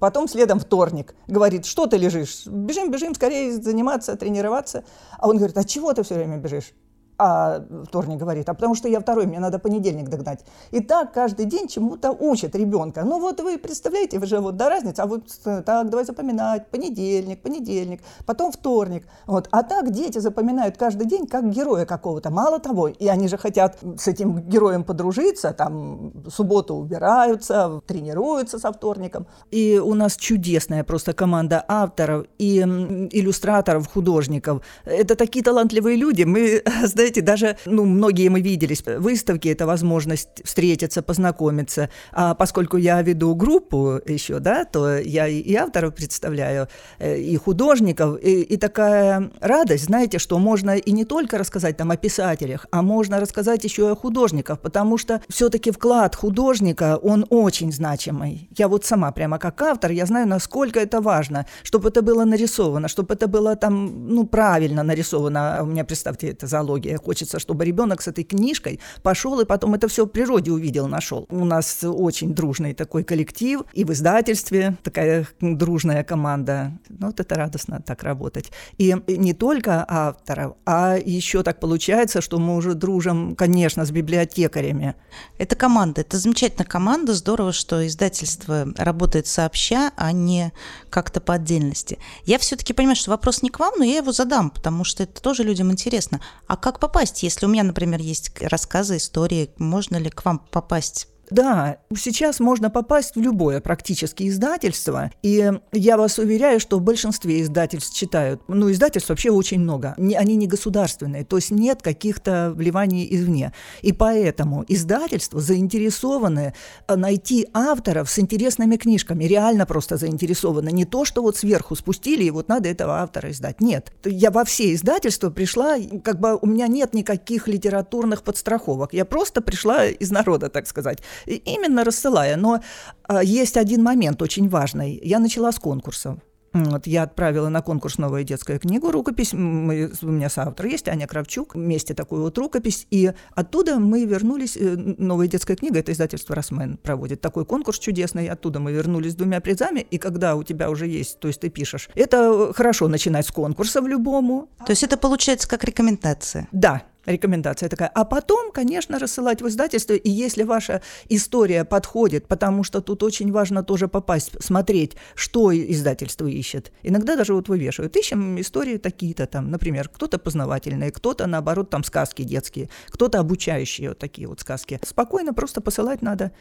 Потом 0.01 0.29
следом 0.29 0.59
вторник. 0.59 1.15
Говорит, 1.29 1.67
что 1.67 1.87
ты 1.87 1.99
лежишь? 1.99 2.47
Бежим, 2.47 2.91
бежим, 2.91 3.15
скорее 3.15 3.53
заниматься, 3.53 4.17
тренироваться. 4.17 4.83
А 5.19 5.29
он 5.29 5.37
говорит, 5.37 5.57
а 5.59 5.63
чего 5.63 5.93
ты 5.93 6.03
все 6.03 6.15
время 6.15 6.39
бежишь? 6.39 6.73
А 7.21 7.63
вторник 7.87 8.19
говорит, 8.19 8.49
а 8.49 8.55
потому 8.55 8.75
что 8.75 8.89
я 8.89 8.99
второй, 9.01 9.27
мне 9.27 9.41
надо 9.41 9.59
понедельник 9.59 10.09
догнать. 10.09 10.45
И 10.71 10.81
так 10.81 11.13
каждый 11.13 11.45
день 11.45 11.69
чему-то 11.69 12.13
учат 12.13 12.55
ребенка. 12.55 13.03
Ну 13.05 13.21
вот 13.21 13.41
вы 13.41 13.59
представляете, 13.59 14.19
вы 14.19 14.27
же 14.27 14.41
вот 14.41 14.57
до 14.57 14.71
разницы, 14.71 15.01
а 15.01 15.07
вот 15.07 15.25
так, 15.45 15.91
давай 15.91 16.05
запоминать, 16.05 16.71
понедельник, 16.71 17.43
понедельник, 17.43 18.01
потом 18.25 18.53
вторник. 18.53 19.07
Вот. 19.27 19.49
А 19.51 19.63
так 19.63 19.91
дети 19.91 20.19
запоминают 20.19 20.79
каждый 20.79 21.07
день 21.07 21.27
как 21.27 21.51
героя 21.51 21.85
какого-то. 21.85 22.31
Мало 22.31 22.59
того, 22.59 22.89
и 22.89 23.07
они 23.07 23.29
же 23.29 23.37
хотят 23.37 23.79
с 23.99 24.09
этим 24.09 24.41
героем 24.41 24.85
подружиться, 24.85 25.53
там 25.53 26.13
субботу 26.31 26.75
убираются, 26.75 27.81
тренируются 27.87 28.59
со 28.59 28.73
вторником. 28.73 29.27
И 29.51 29.79
у 29.79 29.95
нас 29.95 30.17
чудесная 30.17 30.85
просто 30.85 31.13
команда 31.13 31.63
авторов 31.69 32.27
и 32.39 32.61
иллюстраторов, 32.61 33.93
художников. 33.93 34.63
Это 34.85 35.17
такие 35.17 35.45
талантливые 35.45 35.97
люди. 35.97 36.23
Мы, 36.23 36.63
знаете, 36.85 37.10
знаете, 37.11 37.23
даже, 37.23 37.57
ну, 37.67 37.85
многие 37.85 38.29
мы 38.29 38.41
виделись, 38.41 38.83
выставки– 38.87 39.49
это 39.51 39.67
возможность 39.67 40.29
встретиться, 40.45 41.03
познакомиться. 41.03 41.89
А 42.13 42.35
поскольку 42.35 42.77
я 42.77 43.03
веду 43.03 43.35
группу 43.35 44.01
еще, 44.07 44.39
да, 44.39 44.65
то 44.65 44.97
я 44.99 45.27
и 45.27 45.55
авторов 45.55 45.95
представляю, 45.95 46.69
э, 47.01 47.19
и 47.19 47.37
художников, 47.37 48.19
и, 48.23 48.43
и 48.43 48.57
такая 48.57 49.31
радость, 49.41 49.85
знаете, 49.85 50.19
что 50.19 50.39
можно 50.39 50.77
и 50.77 50.93
не 50.93 51.05
только 51.05 51.39
рассказать 51.39 51.77
там 51.77 51.91
о 51.91 51.97
писателях, 51.97 52.67
а 52.71 52.83
можно 52.83 53.19
рассказать 53.19 53.65
еще 53.65 53.83
и 53.83 53.93
о 53.93 53.97
художниках, 53.97 54.61
потому 54.61 54.99
что 54.99 55.21
все-таки 55.29 55.73
вклад 55.73 56.15
художника, 56.15 56.97
он 57.03 57.27
очень 57.31 57.73
значимый. 57.73 58.49
Я 58.57 58.69
вот 58.69 58.85
сама 58.85 59.11
прямо 59.11 59.39
как 59.39 59.61
автор, 59.63 59.91
я 59.91 60.07
знаю, 60.07 60.29
насколько 60.29 60.79
это 60.79 61.01
важно, 61.01 61.47
чтобы 61.65 61.89
это 61.89 62.03
было 62.03 62.25
нарисовано, 62.25 62.89
чтобы 62.89 63.15
это 63.15 63.27
было 63.27 63.57
там, 63.57 64.09
ну, 64.15 64.27
правильно 64.27 64.85
нарисовано. 64.85 65.59
А 65.59 65.63
у 65.63 65.67
меня, 65.67 65.85
представьте, 65.85 66.29
это 66.29 66.47
зоология, 66.47 67.00
Хочется, 67.05 67.39
чтобы 67.39 67.65
ребенок 67.65 68.03
с 68.03 68.09
этой 68.09 68.25
книжкой 68.25 68.81
пошел 69.03 69.41
и 69.41 69.45
потом 69.45 69.75
это 69.75 69.89
все 69.89 70.05
в 70.05 70.09
природе 70.09 70.51
увидел, 70.51 70.87
нашел. 70.89 71.27
У 71.31 71.45
нас 71.45 71.81
очень 71.83 72.35
дружный 72.35 72.75
такой 72.75 73.05
коллектив, 73.05 73.63
и 73.73 73.85
в 73.85 73.93
издательстве 73.93 74.77
такая 74.83 75.27
дружная 75.41 76.05
команда. 76.05 76.73
Ну, 76.89 77.07
вот 77.07 77.21
это 77.21 77.35
радостно 77.35 77.83
так 77.85 78.03
работать. 78.03 78.51
И 78.79 78.95
не 79.09 79.33
только 79.33 79.85
авторов, 79.89 80.57
а 80.67 80.97
еще 80.97 81.43
так 81.43 81.61
получается, 81.61 82.21
что 82.21 82.39
мы 82.39 82.57
уже 82.57 82.75
дружим, 82.75 83.35
конечно, 83.37 83.85
с 83.85 83.91
библиотекарями. 83.91 84.95
Это 85.39 85.57
команда, 85.57 86.03
это 86.03 86.19
замечательная 86.19 86.67
команда, 86.67 87.15
здорово, 87.15 87.53
что 87.53 87.87
издательство 87.87 88.67
работает 88.77 89.27
сообща, 89.27 89.93
а 89.97 90.13
не 90.13 90.53
как-то 90.91 91.21
по 91.21 91.35
отдельности. 91.35 91.99
Я 92.25 92.39
все-таки 92.39 92.73
понимаю, 92.73 92.97
что 92.97 93.11
вопрос 93.11 93.43
не 93.43 93.51
к 93.51 93.59
вам, 93.61 93.75
но 93.79 93.85
я 93.85 93.99
его 93.99 94.13
задам, 94.13 94.51
потому 94.51 94.85
что 94.85 95.03
это 95.05 95.23
тоже 95.23 95.43
людям 95.43 95.71
интересно. 95.71 96.21
А 96.47 96.57
как 96.57 96.80
попасть, 96.81 97.23
если 97.23 97.47
у 97.47 97.49
меня, 97.49 97.63
например, 97.63 98.01
есть 98.01 98.33
рассказы, 98.43 98.97
истории, 98.97 99.51
можно 99.59 99.97
ли 99.97 100.11
к 100.11 100.25
вам 100.25 100.39
попасть 100.51 101.09
Да, 101.31 101.79
сейчас 101.97 102.41
можно 102.41 102.71
попасть 102.71 103.15
в 103.15 103.21
любое 103.21 103.61
практически 103.61 104.29
издательство, 104.29 105.11
и 105.23 105.53
я 105.73 105.97
вас 105.97 106.19
уверяю, 106.19 106.61
что 106.61 106.79
в 106.79 106.83
большинстве 106.83 107.43
издательств 107.43 107.95
читают. 107.95 108.43
Ну, 108.49 108.71
издательств 108.71 109.11
вообще 109.11 109.31
очень 109.31 109.61
много. 109.61 109.95
Они 109.97 110.37
не 110.37 110.47
государственные, 110.47 111.25
то 111.25 111.37
есть 111.37 111.51
нет 111.51 111.83
каких-то 111.83 112.53
вливаний 112.55 113.07
извне. 113.11 113.53
И 113.83 113.93
поэтому 113.93 114.65
издательства 114.69 115.41
заинтересованы 115.41 116.55
э, 116.89 116.97
найти 116.97 117.49
авторов 117.53 118.11
с 118.11 118.19
интересными 118.19 118.77
книжками, 118.77 119.25
реально 119.25 119.67
просто 119.67 119.97
заинтересованы. 119.97 120.71
Не 120.71 120.85
то, 120.85 121.05
что 121.05 121.23
вот 121.23 121.37
сверху 121.37 121.77
спустили, 121.77 122.25
и 122.25 122.31
вот 122.31 122.49
надо 122.49 122.69
этого 122.69 123.01
автора 123.01 123.31
издать. 123.31 123.61
Нет. 123.61 123.93
Я 124.05 124.31
во 124.31 124.45
все 124.45 124.75
издательства 124.75 125.31
пришла, 125.31 125.77
как 126.03 126.19
бы 126.21 126.39
у 126.41 126.47
меня 126.47 126.67
нет 126.67 126.95
никаких 126.95 127.49
литературных 127.49 128.23
подстраховок. 128.23 128.93
Я 128.93 129.05
просто 129.05 129.41
пришла 129.41 129.87
из 129.87 130.11
народа, 130.11 130.49
так 130.49 130.67
сказать, 130.67 130.99
именно 131.27 131.85
рассылая. 131.85 132.37
Но 132.37 132.61
а, 133.05 133.23
есть 133.23 133.57
один 133.57 133.83
момент 133.83 134.23
очень 134.23 134.49
важный. 134.49 135.01
Я 135.03 135.19
начала 135.19 135.53
с 135.53 135.59
конкурсов. 135.59 136.19
Вот, 136.53 136.87
я 136.87 137.05
отправила 137.05 137.49
на 137.49 137.63
конкурс 137.63 137.99
«Новая 137.99 138.25
детская 138.25 138.59
книга» 138.59 138.91
рукопись. 138.91 139.33
Мы, 139.33 139.93
у 140.03 140.07
меня 140.07 140.29
соавтор 140.29 140.67
есть, 140.67 140.89
Аня 140.89 141.07
Кравчук. 141.07 141.55
Вместе 141.55 141.95
такую 141.95 142.23
вот 142.23 142.37
рукопись. 142.39 142.87
И 142.91 143.13
оттуда 143.35 143.79
мы 143.79 144.05
вернулись... 144.05 144.57
Э, 144.57 144.75
«Новая 144.77 145.29
детская 145.29 145.55
книга»— 145.55 145.79
это 145.81 145.93
издательство 145.93 146.35
«Росмен» 146.35 146.77
проводит 146.77 147.21
такой 147.21 147.45
конкурс 147.45 147.79
чудесный. 147.79 148.29
Оттуда 148.29 148.59
мы 148.59 148.73
вернулись 148.73 149.13
с 149.13 149.15
двумя 149.15 149.41
призами. 149.41 149.87
И 149.91 149.99
когда 149.99 150.35
у 150.35 150.43
тебя 150.43 150.71
уже 150.71 150.89
есть, 150.89 151.21
то 151.21 151.29
есть 151.29 151.41
ты 151.41 151.51
пишешь, 151.51 151.89
это 151.95 152.53
хорошо 152.53 152.89
начинать 152.89 153.27
с 153.27 153.31
конкурса 153.31 153.81
в 153.81 153.87
любому. 153.87 154.49
То 154.67 154.71
есть 154.71 154.83
это 154.83 154.97
получается 154.97 155.49
как 155.49 155.63
рекомендация? 155.63 156.49
Да, 156.51 156.83
рекомендация 157.11 157.69
такая. 157.69 157.89
А 157.89 158.05
потом, 158.05 158.53
конечно, 158.53 158.99
рассылать 158.99 159.43
в 159.43 159.49
издательство, 159.49 159.95
и 159.95 160.11
если 160.11 160.43
ваша 160.43 160.83
история 161.09 161.65
подходит, 161.65 162.27
потому 162.27 162.65
что 162.65 162.81
тут 162.81 163.03
очень 163.03 163.33
важно 163.33 163.63
тоже 163.63 163.89
попасть, 163.89 164.43
смотреть, 164.43 164.97
что 165.15 165.55
издательство 165.55 166.27
ищет. 166.27 166.73
Иногда 166.83 167.17
даже 167.17 167.35
вот 167.35 167.49
вывешивают. 167.49 167.97
Ищем 167.97 168.41
истории 168.41 168.77
такие-то 168.77 169.27
там, 169.27 169.51
например, 169.51 169.89
кто-то 169.89 170.19
познавательные, 170.19 170.91
кто-то, 170.91 171.27
наоборот, 171.27 171.71
там 171.71 171.85
сказки 171.85 172.23
детские, 172.23 172.69
кто-то 172.89 173.19
обучающие 173.19 173.91
вот 173.91 173.99
такие 173.99 174.29
вот 174.29 174.41
сказки. 174.41 174.81
Спокойно 174.85 175.35
просто 175.35 175.61
посылать 175.61 176.03
надо 176.03 176.33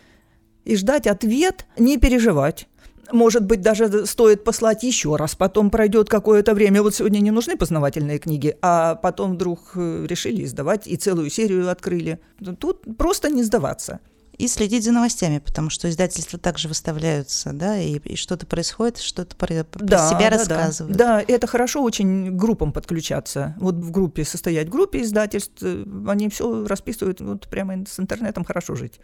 и 0.69 0.75
ждать 0.75 1.07
ответ, 1.07 1.65
не 1.77 1.97
переживать. 1.97 2.67
Может 3.11 3.43
быть, 3.43 3.61
даже 3.61 4.05
стоит 4.05 4.43
послать 4.43 4.83
еще 4.83 5.15
раз. 5.15 5.33
Потом 5.33 5.71
пройдет 5.71 6.09
какое-то 6.09 6.53
время. 6.53 6.83
Вот 6.83 6.93
сегодня 6.93 7.19
не 7.19 7.31
нужны 7.31 7.57
познавательные 7.57 8.19
книги, 8.19 8.55
а 8.61 8.93
потом 8.93 9.33
вдруг 9.33 9.71
э, 9.73 10.05
решили 10.07 10.43
издавать 10.43 10.87
и 10.87 10.95
целую 10.95 11.31
серию 11.31 11.71
открыли. 11.71 12.19
Тут 12.59 12.83
просто 12.97 13.31
не 13.31 13.43
сдаваться 13.43 13.99
и 14.37 14.47
следить 14.47 14.85
за 14.85 14.91
новостями, 14.91 15.39
потому 15.39 15.69
что 15.69 15.89
издательства 15.89 16.39
также 16.39 16.69
выставляются, 16.69 17.51
да, 17.51 17.77
и, 17.77 17.97
и 17.97 18.15
что-то 18.15 18.45
происходит, 18.45 18.99
что-то 18.99 19.35
про, 19.35 19.65
про 19.65 19.85
да, 19.85 20.07
себя 20.07 20.29
да, 20.29 20.37
рассказывают. 20.37 20.97
Да, 20.97 21.17
да, 21.17 21.25
это 21.27 21.45
хорошо 21.45 21.83
очень 21.83 22.37
группам 22.37 22.71
подключаться. 22.71 23.55
Вот 23.59 23.75
в 23.75 23.91
группе 23.91 24.23
состоять, 24.23 24.67
в 24.67 24.71
группе 24.71 25.01
издательств, 25.01 25.57
э, 25.61 25.83
они 26.07 26.29
все 26.29 26.65
расписывают, 26.65 27.19
вот 27.19 27.49
прямо 27.49 27.83
с 27.85 27.99
интернетом 27.99 28.45
хорошо 28.45 28.75
жить. 28.75 29.01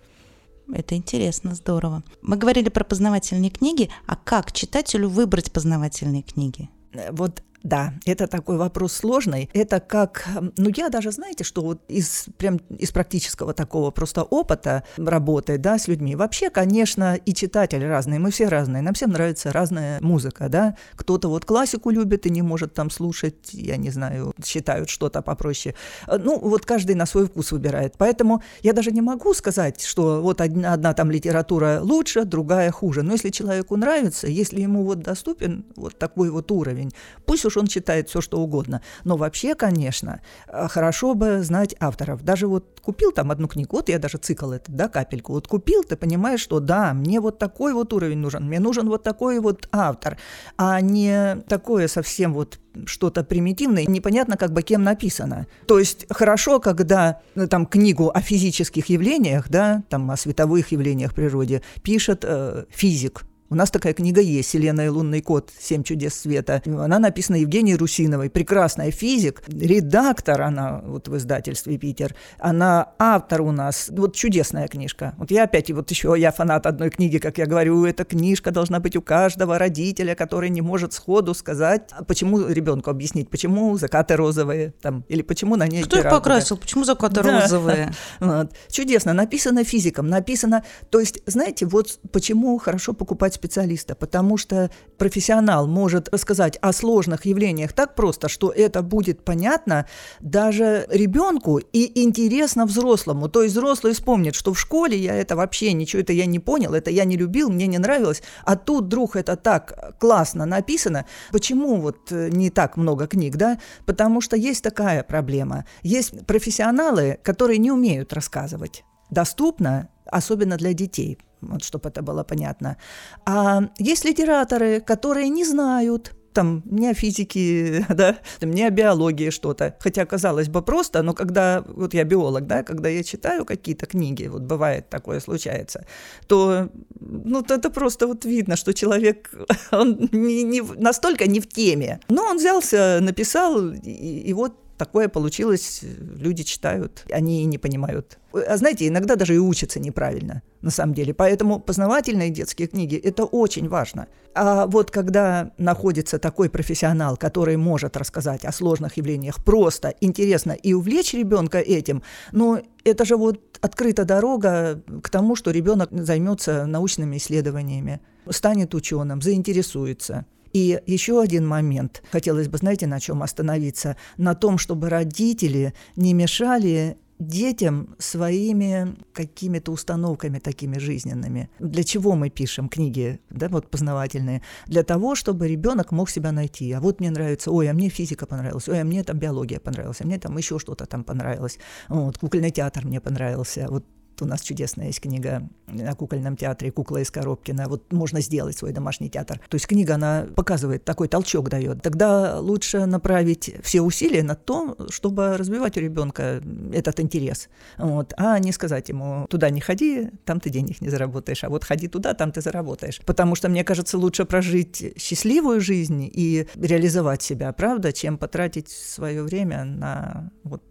Это 0.74 0.96
интересно, 0.96 1.56
здорово. 1.56 2.04
Мы 2.22 2.38
говорили 2.38 2.70
про 2.70 2.84
познавательные 2.84 3.52
книги, 3.52 3.90
а 4.08 4.16
как 4.16 4.52
читателю 4.52 5.10
выбрать 5.10 5.52
познавательные 5.52 6.24
книги? 6.24 6.70
Э, 6.94 7.12
вот 7.12 7.44
да, 7.66 7.94
это 8.06 8.28
такой 8.28 8.58
вопрос 8.58 8.94
сложный. 8.94 9.50
Это 9.52 9.80
как, 9.80 10.28
ну 10.56 10.70
я 10.76 10.90
даже, 10.90 11.12
знаете, 11.12 11.44
что 11.44 11.64
вот 11.64 11.82
из, 11.88 12.28
прям 12.38 12.58
из 12.70 12.92
практического 12.92 13.56
такого 13.56 13.90
просто 13.90 14.22
опыта 14.22 14.84
работы, 14.98 15.58
да, 15.58 15.80
с 15.80 15.88
людьми. 15.88 16.16
Вообще, 16.16 16.52
конечно, 16.52 17.16
и 17.16 17.34
читатели 17.34 17.84
разные, 17.84 18.20
мы 18.20 18.30
все 18.30 18.50
разные, 18.50 18.84
нам 18.84 18.94
всем 18.94 19.10
нравится 19.10 19.52
разная 19.52 20.00
музыка, 20.02 20.48
да. 20.48 20.78
Кто-то 20.96 21.28
вот 21.28 21.46
классику 21.46 21.90
любит 21.90 22.28
и 22.28 22.30
не 22.30 22.44
может 22.44 22.76
там 22.76 22.92
слушать, 22.92 23.50
я 23.52 23.78
не 23.78 23.90
знаю, 23.90 24.36
считают 24.46 24.90
что-то 24.90 25.24
попроще. 25.24 25.74
Ну, 26.08 26.38
вот 26.38 26.68
каждый 26.68 26.96
на 26.96 27.08
свой 27.08 27.26
вкус 27.26 27.52
выбирает. 27.52 27.96
Поэтому 27.98 28.44
я 28.62 28.74
даже 28.74 28.92
не 28.92 29.02
могу 29.02 29.34
сказать, 29.34 29.84
что 29.84 30.22
вот 30.22 30.40
одна, 30.40 30.74
одна 30.74 30.94
там 30.94 31.10
литература 31.10 31.80
лучше, 31.82 32.26
другая 32.26 32.70
хуже. 32.70 33.02
Но 33.02 33.14
если 33.14 33.32
человеку 33.32 33.76
нравится, 33.76 34.28
если 34.28 34.62
ему 34.62 34.84
вот 34.84 35.00
доступен 35.00 35.66
вот 35.76 35.98
такой 35.98 36.30
вот 36.30 36.52
уровень, 36.52 36.92
пусть 37.26 37.44
уж 37.44 37.55
уж 37.56 37.58
он 37.58 37.68
читает 37.68 38.10
все, 38.10 38.22
что 38.22 38.40
угодно. 38.40 38.82
Но 39.04 39.18
вообще, 39.18 39.56
конечно, 39.56 40.22
э, 40.48 40.68
хорошо 40.68 41.14
бы 41.14 41.42
знать 41.42 41.76
авторов. 41.80 42.24
Даже 42.24 42.48
вот 42.48 42.80
купил 42.82 43.12
там 43.12 43.32
одну 43.32 43.48
книгу, 43.48 43.78
вот 43.78 43.90
я 43.90 44.00
даже 44.00 44.18
цикл 44.18 44.52
этот, 44.52 44.76
да, 44.76 44.88
капельку, 44.88 45.34
вот 45.34 45.48
купил, 45.48 45.84
ты 45.84 45.96
понимаешь, 45.96 46.42
что 46.42 46.60
да, 46.60 46.94
мне 46.94 47.20
вот 47.20 47.40
такой 47.40 47.74
вот 47.74 47.94
уровень 47.94 48.18
нужен, 48.18 48.46
мне 48.46 48.60
нужен 48.60 48.88
вот 48.88 49.04
такой 49.04 49.40
вот 49.40 49.68
автор, 49.72 50.18
а 50.58 50.82
не 50.82 51.38
такое 51.48 51.88
совсем 51.88 52.34
вот 52.34 52.60
что-то 52.86 53.24
примитивное, 53.24 53.86
непонятно 53.86 54.38
как 54.38 54.52
бы 54.52 54.62
кем 54.62 54.84
написано. 54.84 55.48
То 55.68 55.80
есть 55.80 56.06
хорошо, 56.10 56.60
когда 56.60 57.22
ну, 57.36 57.48
там 57.48 57.66
книгу 57.66 58.12
о 58.14 58.22
физических 58.22 58.88
явлениях, 58.88 59.50
да, 59.50 59.84
там 59.90 60.12
о 60.12 60.18
световых 60.18 60.72
явлениях 60.72 61.12
в 61.12 61.16
природе 61.16 61.62
пишет 61.82 62.24
э, 62.24 62.66
физик, 62.70 63.24
у 63.50 63.56
нас 63.56 63.70
такая 63.70 63.94
книга 63.94 64.22
есть 64.22 64.50
«Селена 64.50 64.82
и 64.82 64.88
лунный 64.90 65.22
кот. 65.22 65.52
Семь 65.60 65.84
чудес 65.84 66.16
света». 66.16 66.64
Она 66.66 66.98
написана 66.98 67.36
Евгенией 67.36 67.78
Русиновой. 67.78 68.32
Прекрасная 68.32 68.90
физик. 68.90 69.44
Редактор 69.48 70.42
она 70.42 70.82
вот 70.84 71.08
в 71.08 71.16
издательстве 71.16 71.78
«Питер». 71.78 72.16
Она 72.40 72.94
автор 72.98 73.42
у 73.42 73.52
нас. 73.52 73.90
Вот 73.92 74.16
чудесная 74.16 74.68
книжка. 74.68 75.14
Вот 75.18 75.30
я 75.30 75.44
опять, 75.44 75.70
вот 75.70 75.92
еще 75.92 76.16
я 76.18 76.32
фанат 76.32 76.66
одной 76.66 76.90
книги, 76.90 77.20
как 77.20 77.38
я 77.38 77.46
говорю, 77.46 77.86
эта 77.86 78.04
книжка 78.04 78.50
должна 78.50 78.80
быть 78.80 78.96
у 78.96 79.02
каждого 79.02 79.60
родителя, 79.60 80.16
который 80.16 80.50
не 80.50 80.62
может 80.62 80.94
сходу 80.94 81.36
сказать, 81.36 81.90
а 81.92 82.04
почему 82.04 82.48
ребенку 82.48 82.90
объяснить, 82.90 83.30
почему 83.30 83.78
закаты 83.78 84.16
розовые, 84.16 84.74
там, 84.82 85.06
или 85.08 85.22
почему 85.22 85.56
на 85.56 85.68
ней 85.68 85.84
Кто 85.84 86.00
их 86.00 86.10
покрасил, 86.10 86.58
почему 86.58 86.84
закаты 86.84 87.22
да. 87.22 87.42
розовые? 87.42 87.94
Вот. 88.20 88.54
Чудесно. 88.70 89.14
Написано 89.14 89.64
физиком, 89.64 90.08
написано... 90.08 90.64
То 90.90 91.00
есть, 91.00 91.22
знаете, 91.26 91.66
вот 91.66 92.00
почему 92.12 92.58
хорошо 92.58 92.94
покупать 92.94 93.35
специалиста, 93.36 93.96
потому 93.96 94.38
что 94.38 94.72
профессионал 94.98 95.68
может 95.68 96.10
рассказать 96.10 96.58
о 96.62 96.74
сложных 96.74 97.26
явлениях 97.26 97.74
так 97.74 97.96
просто, 97.96 98.30
что 98.30 98.52
это 98.52 98.82
будет 98.82 99.24
понятно 99.24 99.86
даже 100.20 100.88
ребенку 100.90 101.58
и 101.58 102.02
интересно 102.04 102.66
взрослому. 102.66 103.30
То 103.30 103.44
есть 103.44 103.56
взрослый 103.56 103.94
вспомнит, 103.94 104.36
что 104.36 104.54
в 104.54 104.60
школе 104.60 104.98
я 104.98 105.16
это 105.16 105.36
вообще 105.36 105.74
ничего, 105.74 106.02
это 106.02 106.14
я 106.14 106.26
не 106.26 106.40
понял, 106.40 106.74
это 106.74 106.90
я 106.90 107.06
не 107.06 107.18
любил, 107.18 107.50
мне 107.50 107.68
не 107.68 107.78
нравилось, 107.78 108.24
а 108.44 108.56
тут 108.56 108.86
вдруг 108.86 109.16
это 109.16 109.36
так 109.36 109.96
классно 110.00 110.46
написано. 110.46 111.06
Почему 111.32 111.76
вот 111.80 112.12
э, 112.12 112.30
не 112.30 112.50
так 112.50 112.78
много 112.78 113.08
книг, 113.08 113.36
да? 113.36 113.60
Потому 113.86 114.22
что 114.22 114.36
есть 114.36 114.64
такая 114.64 115.04
проблема. 115.04 115.66
Есть 115.84 116.26
профессионалы, 116.26 117.20
которые 117.24 117.60
не 117.60 117.72
умеют 117.72 118.14
рассказывать 118.14 118.84
доступно, 119.10 119.90
особенно 120.06 120.58
для 120.58 120.74
детей 120.74 121.18
вот 121.42 121.64
чтобы 121.64 121.90
это 121.90 122.02
было 122.02 122.24
понятно. 122.24 122.78
А 123.26 123.70
есть 123.78 124.06
литераторы, 124.06 124.80
которые 124.80 125.30
не 125.30 125.46
знают, 125.46 126.14
там, 126.36 126.62
не 126.66 126.90
о 126.90 126.94
физике, 126.94 127.86
да, 127.90 128.18
там, 128.40 128.52
не 128.52 128.68
о 128.68 128.70
биологии 128.70 129.32
что-то. 129.32 129.76
Хотя, 129.80 130.06
казалось 130.06 130.50
бы, 130.50 130.62
просто, 130.62 131.02
но 131.02 131.14
когда, 131.14 131.64
вот 131.68 131.94
я 131.94 132.04
биолог, 132.04 132.46
да, 132.46 132.64
когда 132.64 132.90
я 132.90 133.04
читаю 133.04 133.46
какие-то 133.46 133.86
книги, 133.86 134.28
вот 134.28 134.42
бывает 134.42 134.90
такое 134.90 135.20
случается, 135.20 135.86
то, 136.28 136.70
ну, 137.00 137.42
это 137.42 137.70
просто 137.70 138.08
вот 138.08 138.26
видно, 138.26 138.56
что 138.58 138.74
человек, 138.74 139.32
он 139.72 140.10
не, 140.12 140.44
не, 140.44 140.62
настолько 140.62 141.28
не 141.28 141.40
в 141.40 141.48
теме. 141.48 142.00
Но 142.10 142.24
он 142.26 142.38
взялся, 142.38 143.00
написал, 143.02 143.72
и, 143.72 144.30
и 144.30 144.34
вот 144.34 144.65
такое 144.78 145.08
получилось, 145.08 145.82
люди 145.84 146.44
читают, 146.44 147.06
они 147.12 147.46
не 147.46 147.58
понимают. 147.58 148.18
А 148.34 148.58
знаете, 148.58 148.88
иногда 148.88 149.16
даже 149.16 149.36
и 149.36 149.38
учатся 149.38 149.80
неправильно, 149.80 150.42
на 150.62 150.72
самом 150.72 150.94
деле. 150.94 151.14
Поэтому 151.14 151.60
познавательные 151.60 152.30
детские 152.30 152.68
книги– 152.68 152.96
это 153.04 153.24
очень 153.24 153.70
важно. 153.70 154.08
А 154.34 154.68
вот 154.68 154.92
когда 154.92 155.52
находится 155.58 156.20
такой 156.20 156.50
профессионал, 156.50 157.16
который 157.16 157.56
может 157.56 157.96
рассказать 157.96 158.44
о 158.44 158.52
сложных 158.52 158.98
явлениях 158.98 159.44
просто, 159.44 159.94
интересно 160.02 160.52
и 160.52 160.74
увлечь 160.74 161.14
ребенка 161.14 161.60
этим, 161.60 162.04
ну, 162.34 162.62
это 162.84 163.06
же 163.06 163.16
вот 163.16 163.40
открыта 163.62 164.04
дорога 164.04 164.82
к 165.02 165.10
тому, 165.10 165.36
что 165.36 165.52
ребенок 165.52 165.90
займется 165.92 166.66
научными 166.66 167.18
исследованиями, 167.18 168.02
станет 168.30 168.76
ученым, 168.76 169.22
заинтересуется. 169.22 170.26
И 170.56 170.82
еще 170.86 171.22
один 171.22 171.46
момент. 171.46 172.02
Хотелось 172.10 172.48
бы, 172.48 172.58
знаете, 172.58 172.88
на 172.88 173.02
чем 173.02 173.22
остановиться? 173.22 173.98
На 174.16 174.36
том, 174.36 174.58
чтобы 174.58 174.90
родители 174.90 175.74
не 175.98 176.14
мешали 176.14 176.98
детям 177.20 177.94
своими 178.00 178.96
какими-то 179.12 179.74
установками 179.74 180.40
такими 180.40 180.78
жизненными. 180.78 181.50
Для 181.60 181.84
чего 181.84 182.16
мы 182.16 182.30
пишем 182.30 182.70
книги, 182.70 183.20
да, 183.30 183.50
вот 183.50 183.70
познавательные? 183.70 184.44
Для 184.66 184.84
того, 184.84 185.16
чтобы 185.16 185.50
ребенок 185.50 185.92
мог 185.92 186.10
себя 186.10 186.32
найти. 186.32 186.72
А 186.72 186.80
вот 186.80 187.02
мне 187.02 187.10
нравится, 187.10 187.52
ой, 187.52 187.70
а 187.70 187.74
мне 187.74 187.90
физика 187.90 188.26
понравилась, 188.26 188.70
ой, 188.70 188.80
а 188.80 188.86
мне 188.86 189.04
там 189.04 189.20
биология 189.20 189.60
понравилась, 189.60 190.00
а 190.00 190.08
мне 190.08 190.20
там 190.20 190.38
еще 190.38 190.58
что-то 190.58 190.86
там 190.86 191.04
понравилось. 191.04 191.60
Вот, 191.90 192.18
кукольный 192.18 192.52
театр 192.52 192.86
мне 192.86 193.02
понравился. 193.02 193.68
Вот 193.70 193.84
у 194.22 194.26
нас 194.26 194.42
чудесная 194.42 194.88
есть 194.88 195.02
книга 195.02 195.48
на 195.68 195.94
кукольном 195.94 196.36
театре 196.38 196.72
«Кукла 196.72 196.98
из 196.98 197.12
Коробкина». 197.12 197.68
Вот 197.68 197.92
можно 197.92 198.22
сделать 198.22 198.58
свой 198.58 198.72
домашний 198.72 199.10
театр. 199.10 199.40
То 199.50 199.56
есть 199.56 199.68
книга, 199.68 199.96
она 199.96 200.28
показывает, 200.36 200.86
такой 200.86 201.08
толчок 201.08 201.50
дает. 201.50 201.82
Тогда 201.82 202.40
лучше 202.40 202.86
направить 202.86 203.56
все 203.64 203.82
усилия 203.82 204.24
на 204.24 204.36
то, 204.36 204.78
чтобы 204.90 205.38
развивать 205.38 205.78
у 205.78 205.82
ребенка 205.82 206.42
этот 206.74 207.00
интерес. 207.00 207.50
Вот. 207.78 208.14
А 208.18 208.40
не 208.40 208.52
сказать 208.52 208.90
ему, 208.90 209.28
туда 209.30 209.50
не 209.50 209.62
ходи, 209.62 210.10
там 210.24 210.40
ты 210.40 210.50
денег 210.50 210.82
не 210.82 210.90
заработаешь, 210.90 211.44
а 211.44 211.50
вот 211.50 211.64
ходи 211.64 211.88
туда, 211.88 212.14
там 212.14 212.32
ты 212.32 212.42
заработаешь. 212.42 213.02
Потому 213.06 213.36
что, 213.36 213.50
мне 213.50 213.64
кажется, 213.64 213.98
лучше 213.98 214.26
прожить 214.26 214.94
счастливую 214.98 215.62
жизнь 215.62 216.10
и 216.12 216.48
реализовать 216.56 217.22
себя, 217.22 217.52
правда, 217.54 217.92
чем 217.92 218.18
потратить 218.18 218.70
свое 218.70 219.24
время 219.24 219.64
на 219.64 220.32
вот 220.44 220.64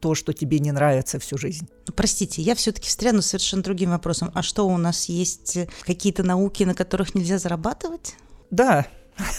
то, 0.00 0.14
что 0.14 0.32
тебе 0.32 0.58
не 0.58 0.72
нравится 0.72 1.18
всю 1.18 1.38
жизнь. 1.38 1.68
Простите, 1.94 2.42
я 2.42 2.54
все-таки 2.54 2.90
встряну 2.92 3.22
совершенно 3.22 3.62
другим 3.62 3.90
вопросом. 3.90 4.30
А 4.34 4.42
что 4.42 4.66
у 4.68 4.76
нас 4.76 5.06
есть 5.06 5.58
какие-то 5.86 6.22
науки, 6.22 6.64
на 6.64 6.74
которых 6.74 7.14
нельзя 7.14 7.38
зарабатывать? 7.38 8.16
Да, 8.50 8.86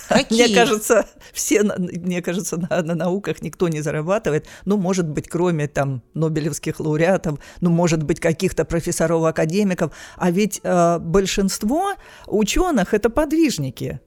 Какие? 0.07 0.45
Мне 0.45 0.55
кажется, 0.55 1.07
все, 1.33 1.63
мне 1.63 2.21
кажется, 2.21 2.57
на, 2.57 2.81
на 2.83 2.95
науках 2.95 3.41
никто 3.41 3.67
не 3.69 3.81
зарабатывает. 3.81 4.45
Ну, 4.65 4.77
может 4.77 5.07
быть, 5.07 5.27
кроме 5.27 5.67
там 5.67 6.03
Нобелевских 6.13 6.79
лауреатов, 6.79 7.39
ну, 7.61 7.69
может 7.69 8.03
быть, 8.03 8.19
каких-то 8.19 8.65
профессоров, 8.65 9.23
академиков. 9.23 9.91
А 10.15 10.31
ведь 10.31 10.61
э, 10.63 10.99
большинство 10.99 11.93
ученых 12.27 12.93
это 12.93 13.09
подвижники. 13.09 13.99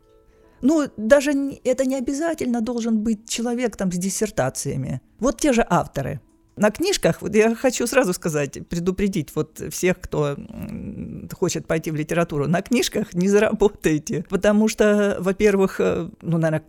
Ну, 0.63 0.89
даже 0.97 1.33
это 1.65 1.85
не 1.85 1.97
обязательно 1.97 2.61
должен 2.61 3.01
быть 3.01 3.29
человек 3.29 3.77
там 3.77 3.91
с 3.91 3.97
диссертациями. 3.97 5.01
Вот 5.19 5.41
те 5.41 5.53
же 5.53 5.67
авторы– 5.69 6.21
на 6.57 6.71
книжках, 6.71 7.23
вот 7.23 7.35
я 7.35 7.55
хочу 7.55 7.87
сразу 7.87 8.13
сказать, 8.13 8.67
предупредить 8.69 9.31
вот 9.35 9.63
всех, 9.71 10.01
кто 10.01 10.37
хочет 11.33 11.67
пойти 11.67 11.91
в 11.91 11.97
литературу, 11.97 12.49
на 12.49 12.63
книжках 12.63 13.15
не 13.15 13.29
заработаете, 13.29 14.25
потому 14.29 14.69
что, 14.69 15.17
во-первых, 15.21 15.81
э, 15.81 16.09
ну, 16.23 16.39
наверное, 16.39 16.67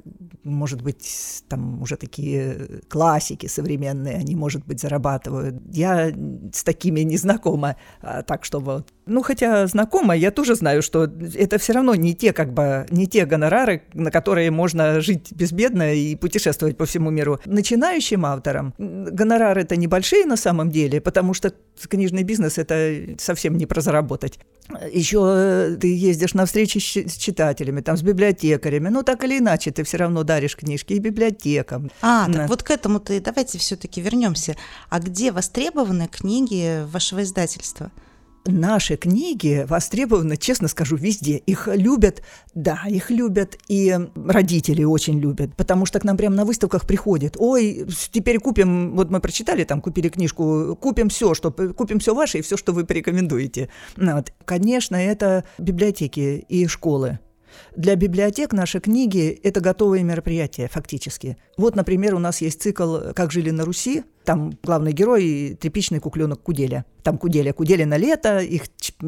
может 0.48 0.82
быть, 0.82 1.44
там 1.48 1.82
уже 1.82 1.98
такие 1.98 2.82
классики 2.90 3.48
современные, 3.48 4.16
они, 4.16 4.36
может 4.36 4.66
быть, 4.66 4.80
зарабатывают. 4.80 5.56
Я 5.72 6.12
с 6.54 6.64
такими 6.64 7.02
не 7.02 7.18
знакома, 7.18 7.76
а 8.02 8.24
так 8.24 8.46
чтобы 8.46 8.86
ну, 9.08 9.22
хотя 9.22 9.66
знакомо, 9.68 10.16
я 10.16 10.32
тоже 10.32 10.56
знаю, 10.56 10.82
что 10.82 11.10
это 11.36 11.58
все 11.58 11.74
равно 11.74 11.96
не 11.96 12.14
те, 12.14 12.34
как 12.34 12.54
бы, 12.54 12.86
не 12.90 13.08
те 13.08 13.26
гонорары, 13.26 13.84
на 13.94 14.12
которые 14.12 14.52
можно 14.52 15.02
жить 15.02 15.32
безбедно 15.32 15.94
и 15.94 16.16
путешествовать 16.16 16.78
по 16.78 16.86
всему 16.86 17.10
миру. 17.10 17.40
Начинающим 17.46 18.26
авторам 18.26 18.74
гонорары 18.78 19.62
это 19.62 19.78
небольшие 19.78 20.26
на 20.26 20.36
самом 20.36 20.70
деле, 20.70 21.00
потому 21.00 21.34
что 21.34 21.54
книжный 21.88 22.24
бизнес 22.24 22.58
это 22.58 23.16
совсем 23.18 23.58
не 23.58 23.66
про 23.66 23.82
заработать. 23.82 24.40
Еще 24.92 25.24
э, 25.26 25.78
ты 25.80 25.96
ездишь 25.96 26.34
на 26.34 26.46
встречи 26.46 26.80
с 26.80 27.16
читателями, 27.16 27.82
там, 27.82 27.96
с 27.96 28.02
библиотекарями, 28.02 28.90
ну, 28.90 29.04
так 29.04 29.24
или 29.24 29.40
иначе, 29.40 29.72
ты 29.72 29.84
все 29.84 29.98
равно 29.98 30.24
даришь 30.24 30.58
книжки 30.58 30.94
и 30.94 31.00
библиотекам. 31.00 31.90
А, 32.02 32.32
так 32.32 32.50
вот 32.50 32.64
к 32.64 32.72
этому-то 32.72 33.20
давайте 33.22 33.58
все-таки 33.58 34.02
вернемся. 34.02 34.56
А 34.90 35.00
где 35.00 35.32
востребованы 35.32 36.08
книги 36.08 36.84
вашего 36.92 37.24
издательства? 37.24 37.92
Наши 38.46 38.96
книги 38.96 39.66
востребованы, 39.68 40.38
честно 40.38 40.68
скажу, 40.68 40.96
везде. 40.96 41.38
Их 41.38 41.68
любят, 41.68 42.22
да, 42.54 42.82
их 42.88 43.10
любят, 43.10 43.58
и 43.68 43.98
родители 44.16 44.84
очень 44.84 45.20
любят, 45.20 45.56
потому 45.56 45.86
что 45.86 46.00
к 46.00 46.04
нам 46.04 46.18
прямо 46.18 46.36
на 46.36 46.46
выставках 46.46 46.86
приходят. 46.86 47.36
Ой, 47.38 47.88
теперь 48.12 48.40
купим, 48.40 48.96
вот 48.96 49.10
мы 49.10 49.20
прочитали, 49.20 49.64
там 49.64 49.82
купили 49.82 50.10
книжку, 50.10 50.78
купим 50.80 51.10
все, 51.10 51.34
что 51.34 51.52
купим 51.52 52.00
все 52.00 52.14
ваше 52.14 52.40
и 52.40 52.42
все, 52.42 52.58
что 52.58 52.74
вы 52.74 52.86
порекомендуете. 52.86 53.70
Вот. 53.96 54.34
Конечно, 54.46 54.96
это 54.96 55.44
библиотеки 55.58 56.46
и 56.48 56.68
школы. 56.68 57.20
Для 57.76 57.96
библиотек 57.96 58.54
наши 58.54 58.80
книги– 58.80 59.40
это 59.44 59.62
готовые 59.62 60.04
мероприятия, 60.04 60.70
фактически. 60.72 61.38
Вот, 61.58 61.76
например, 61.76 62.16
у 62.16 62.20
нас 62.20 62.42
есть 62.42 62.62
цикл 62.62 62.98
«Как 63.16 63.32
жили 63.32 63.52
на 63.52 63.66
Руси», 63.66 64.04
там 64.28 64.52
главный 64.62 64.92
герой– 64.92 65.58
тряпичный 65.62 66.02
кукленок 66.02 66.42
Куделя. 66.42 66.84
Там 67.02 67.18
Куделя. 67.18 67.54
Куделя 67.54 67.86
на 67.86 67.96
лето, 67.96 68.40
их 68.40 68.64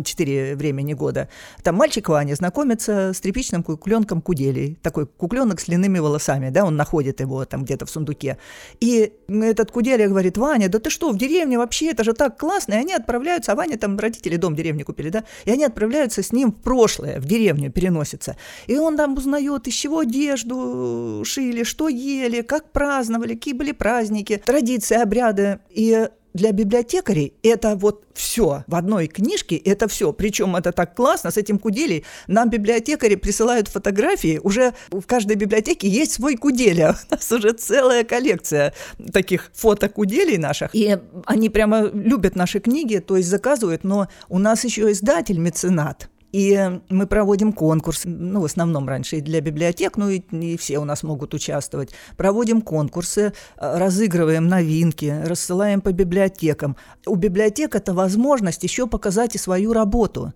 четыре 0.06 0.56
времени 0.56 0.94
года. 0.94 1.28
Там 1.62 1.76
мальчик 1.76 2.08
Ваня 2.08 2.36
знакомится 2.36 3.12
с 3.14 3.20
тряпичным 3.20 3.62
кукленком 3.62 4.22
Куделей. 4.22 4.80
Такой 4.82 5.06
кукленок 5.08 5.60
с 5.60 5.66
длинными 5.66 6.00
волосами, 6.00 6.52
да, 6.52 6.64
он 6.64 6.78
находит 6.78 7.20
его 7.20 7.44
там 7.44 7.66
где-то 7.66 7.86
в 7.86 7.90
сундуке. 7.90 8.38
И 8.80 9.12
этот 9.28 9.72
Куделя 9.72 10.08
говорит, 10.08 10.38
Ваня, 10.38 10.70
да 10.70 10.80
ты 10.80 10.90
что, 10.90 11.12
в 11.12 11.18
деревне 11.18 11.58
вообще, 11.58 11.88
это 11.88 12.06
же 12.06 12.14
так 12.14 12.40
классно. 12.40 12.76
И 12.76 12.78
они 12.78 12.94
отправляются, 12.94 13.52
а 13.52 13.56
Ваня 13.56 13.78
там 13.78 14.00
родители 14.00 14.38
дом 14.38 14.56
деревни 14.56 14.84
купили, 14.84 15.10
да, 15.10 15.26
и 15.44 15.52
они 15.52 15.66
отправляются 15.66 16.24
с 16.24 16.32
ним 16.32 16.54
в 16.54 16.62
прошлое, 16.62 17.20
в 17.20 17.26
деревню 17.26 17.70
переносятся. 17.70 18.38
И 18.68 18.78
он 18.78 18.96
там 18.96 19.16
узнает, 19.16 19.68
из 19.68 19.74
чего 19.74 20.00
одежду 20.00 21.24
шили, 21.26 21.64
что 21.64 21.90
ели, 21.90 22.40
как 22.40 22.72
праздновали, 22.72 23.34
какие 23.34 23.54
были 23.54 23.74
праздники, 23.74 24.38
традиции, 24.38 25.09
обряды. 25.10 25.60
И 25.70 26.08
для 26.34 26.52
библиотекарей 26.52 27.34
это 27.42 27.76
вот 27.76 28.06
все 28.14 28.64
в 28.68 28.76
одной 28.76 29.08
книжке, 29.08 29.56
это 29.58 29.88
все. 29.88 30.14
Причем 30.14 30.56
это 30.56 30.72
так 30.72 30.96
классно, 30.96 31.32
с 31.32 31.38
этим 31.38 31.58
куделей. 31.58 32.06
Нам 32.28 32.50
библиотекари 32.50 33.16
присылают 33.16 33.68
фотографии, 33.68 34.40
уже 34.44 34.74
в 34.92 35.02
каждой 35.08 35.36
библиотеке 35.36 35.88
есть 35.88 36.14
свой 36.14 36.36
куделя. 36.36 36.96
У 37.12 37.16
нас 37.16 37.32
уже 37.32 37.54
целая 37.54 38.04
коллекция 38.04 38.74
таких 39.12 39.50
фотокуделей 39.54 40.38
наших. 40.38 40.70
И 40.76 40.98
они 41.26 41.50
прямо 41.50 41.90
любят 41.94 42.36
наши 42.36 42.60
книги, 42.60 43.00
то 43.00 43.18
есть 43.18 43.28
заказывают, 43.28 43.84
но 43.84 44.08
у 44.30 44.38
нас 44.38 44.64
еще 44.64 44.92
издатель 44.92 45.40
меценат. 45.40 46.10
И 46.32 46.80
мы 46.90 47.08
проводим 47.08 47.54
конкурс, 47.54 48.02
ну, 48.06 48.42
в 48.42 48.46
основном 48.46 48.88
раньше 48.88 49.18
и 49.18 49.22
для 49.22 49.42
библиотек, 49.42 49.98
ну, 49.98 50.10
и, 50.10 50.20
и 50.20 50.58
все 50.58 50.80
у 50.80 50.86
нас 50.86 51.04
могут 51.04 51.34
участвовать. 51.34 51.92
Проводим 52.18 52.62
конкурсы, 52.62 53.34
э, 53.58 53.78
разыгрываем 53.78 54.48
новинки, 54.48 55.22
рассылаем 55.26 55.82
по 55.82 55.92
библиотекам. 55.92 56.78
У 57.08 57.16
библиотек 57.16 57.76
это 57.76 57.94
возможность 57.94 58.64
еще 58.64 58.86
показать 58.88 59.36
и 59.36 59.40
свою 59.40 59.74
работу. 59.74 60.34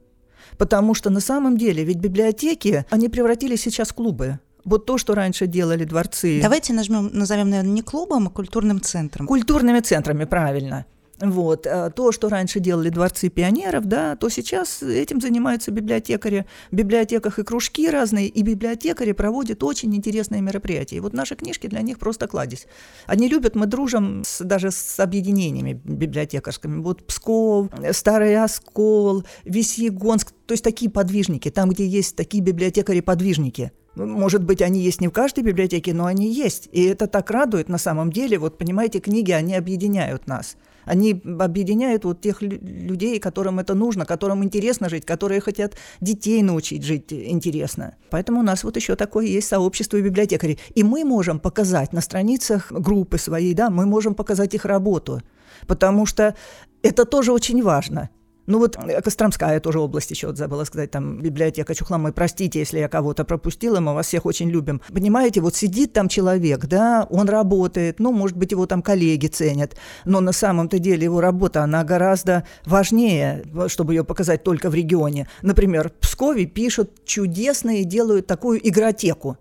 Потому 0.58 0.94
что 0.94 1.10
на 1.10 1.20
самом 1.20 1.58
деле 1.58 1.84
ведь 1.84 1.98
библиотеки, 1.98 2.86
они 2.90 3.10
превратились 3.10 3.62
сейчас 3.62 3.90
в 3.90 3.94
клубы. 3.94 4.40
Вот 4.66 4.86
то, 4.86 4.98
что 4.98 5.14
раньше 5.14 5.46
делали 5.46 5.84
дворцы. 5.84 6.40
Давайте 6.42 6.74
нажмем, 6.74 7.10
назовем, 7.12 7.50
наверное, 7.50 7.74
не 7.74 7.82
клубом, 7.82 8.28
а 8.28 8.30
культурным 8.30 8.82
центром. 8.82 9.28
Культурными 9.28 9.82
центрами, 9.82 10.24
правильно. 10.24 10.86
Вот. 11.24 11.66
А 11.66 11.90
то, 11.90 12.12
что 12.12 12.28
раньше 12.28 12.60
делали 12.60 12.90
дворцы 12.90 13.30
пионеров, 13.30 13.86
да, 13.86 14.18
то 14.18 14.28
сейчас 14.28 14.84
этим 14.84 15.22
занимаются 15.22 15.72
библиотекари. 15.72 16.46
В 16.70 16.76
библиотеках 16.76 17.40
и 17.40 17.44
кружки 17.44 17.90
разные, 17.90 18.28
и 18.28 18.42
библиотекари 18.42 19.14
проводят 19.14 19.64
очень 19.64 19.96
интересные 19.96 20.42
мероприятия. 20.42 20.98
И 20.98 21.00
вот 21.00 21.14
наши 21.14 21.36
книжки 21.36 21.68
для 21.68 21.82
них 21.82 21.98
просто 21.98 22.28
кладезь. 22.28 22.68
Они 23.06 23.30
любят, 23.30 23.56
мы 23.56 23.68
дружим 23.68 24.24
с, 24.26 24.44
даже 24.44 24.70
с 24.70 25.00
объединениями 25.00 25.80
библиотекарскими. 25.86 26.82
Вот 26.82 27.08
Псков, 27.08 27.70
Старый 27.92 28.36
Оскол, 28.36 29.24
Весьегонск, 29.46 30.34
то 30.46 30.52
есть 30.52 30.64
такие 30.64 30.92
подвижники, 30.92 31.50
там, 31.50 31.70
где 31.70 31.88
есть 31.88 32.18
такие 32.18 32.44
библиотекари-подвижники– 32.44 33.72
может 33.96 34.44
быть, 34.44 34.64
они 34.64 34.80
есть 34.80 35.02
не 35.02 35.08
в 35.08 35.12
каждой 35.12 35.44
библиотеке, 35.44 35.94
но 35.94 36.06
они 36.06 36.32
есть. 36.34 36.68
И 36.72 36.84
это 36.84 37.06
так 37.06 37.30
радует 37.30 37.70
на 37.70 37.78
самом 37.78 38.12
деле. 38.12 38.40
Вот, 38.40 38.58
понимаете, 38.58 39.00
книги, 39.00 39.32
они 39.32 39.54
объединяют 39.54 40.26
нас. 40.26 40.58
Они 40.86 41.22
объединяют 41.40 42.06
вот 42.06 42.22
тех 42.22 42.42
людей, 42.42 43.20
которым 43.20 43.60
это 43.60 43.74
нужно, 43.74 44.06
которым 44.06 44.44
интересно 44.44 44.90
жить, 44.90 45.06
которые 45.06 45.42
хотят 45.42 45.76
детей 46.02 46.42
научить 46.42 46.84
жить 46.84 47.12
интересно. 47.12 47.96
Поэтому 48.10 48.40
у 48.40 48.44
нас 48.44 48.64
вот 48.64 48.76
еще 48.76 48.96
такое 48.96 49.26
есть 49.26 49.48
сообщество 49.48 50.00
библиотекарей. 50.02 50.60
И 50.76 50.84
мы 50.84 51.04
можем 51.04 51.40
показать 51.40 51.94
на 51.94 52.02
страницах 52.02 52.72
группы 52.72 53.18
своей, 53.18 53.54
да, 53.54 53.70
мы 53.70 53.86
можем 53.86 54.16
показать 54.16 54.54
их 54.54 54.66
работу. 54.66 55.22
Потому 55.68 56.06
что 56.06 56.36
это 56.82 57.06
тоже 57.06 57.32
очень 57.32 57.62
важно– 57.62 58.10
ну 58.46 58.60
вот 58.60 58.78
э, 58.78 59.02
Костромская 59.02 59.60
тоже 59.60 59.80
область 59.80 60.12
еще 60.12 60.28
вот 60.28 60.38
забыла 60.38 60.64
сказать, 60.64 60.92
там 60.92 61.22
библиотека 61.22 61.74
Чухломы, 61.74 62.12
простите, 62.12 62.60
если 62.60 62.80
я 62.80 62.88
кого-то 62.88 63.24
пропустила, 63.24 63.80
мы 63.80 63.94
вас 63.94 64.08
всех 64.08 64.26
очень 64.26 64.50
любим. 64.50 64.82
Понимаете, 64.90 65.42
вот 65.42 65.56
сидит 65.56 65.94
там 65.94 66.10
человек, 66.10 66.66
да, 66.66 67.08
он 67.10 67.30
работает, 67.30 68.00
ну, 68.00 68.12
может 68.12 68.38
быть, 68.38 68.52
его 68.52 68.66
там 68.66 68.82
коллеги 68.82 69.28
ценят, 69.28 69.76
но 70.06 70.20
на 70.20 70.32
самом-то 70.32 70.80
деле 70.80 71.06
его 71.06 71.22
работа, 71.22 71.64
она 71.64 71.84
гораздо 71.84 72.46
важнее, 72.66 73.44
чтобы 73.68 73.94
ее 73.94 74.04
показать 74.04 74.44
только 74.44 74.70
в 74.70 74.76
регионе. 74.76 75.28
Например, 75.42 75.90
в 75.90 75.94
Пскове 75.94 76.46
пишут 76.46 77.06
чудесные, 77.06 77.86
делают 77.86 78.28
такую 78.28 78.68
игротеку. 78.68 79.38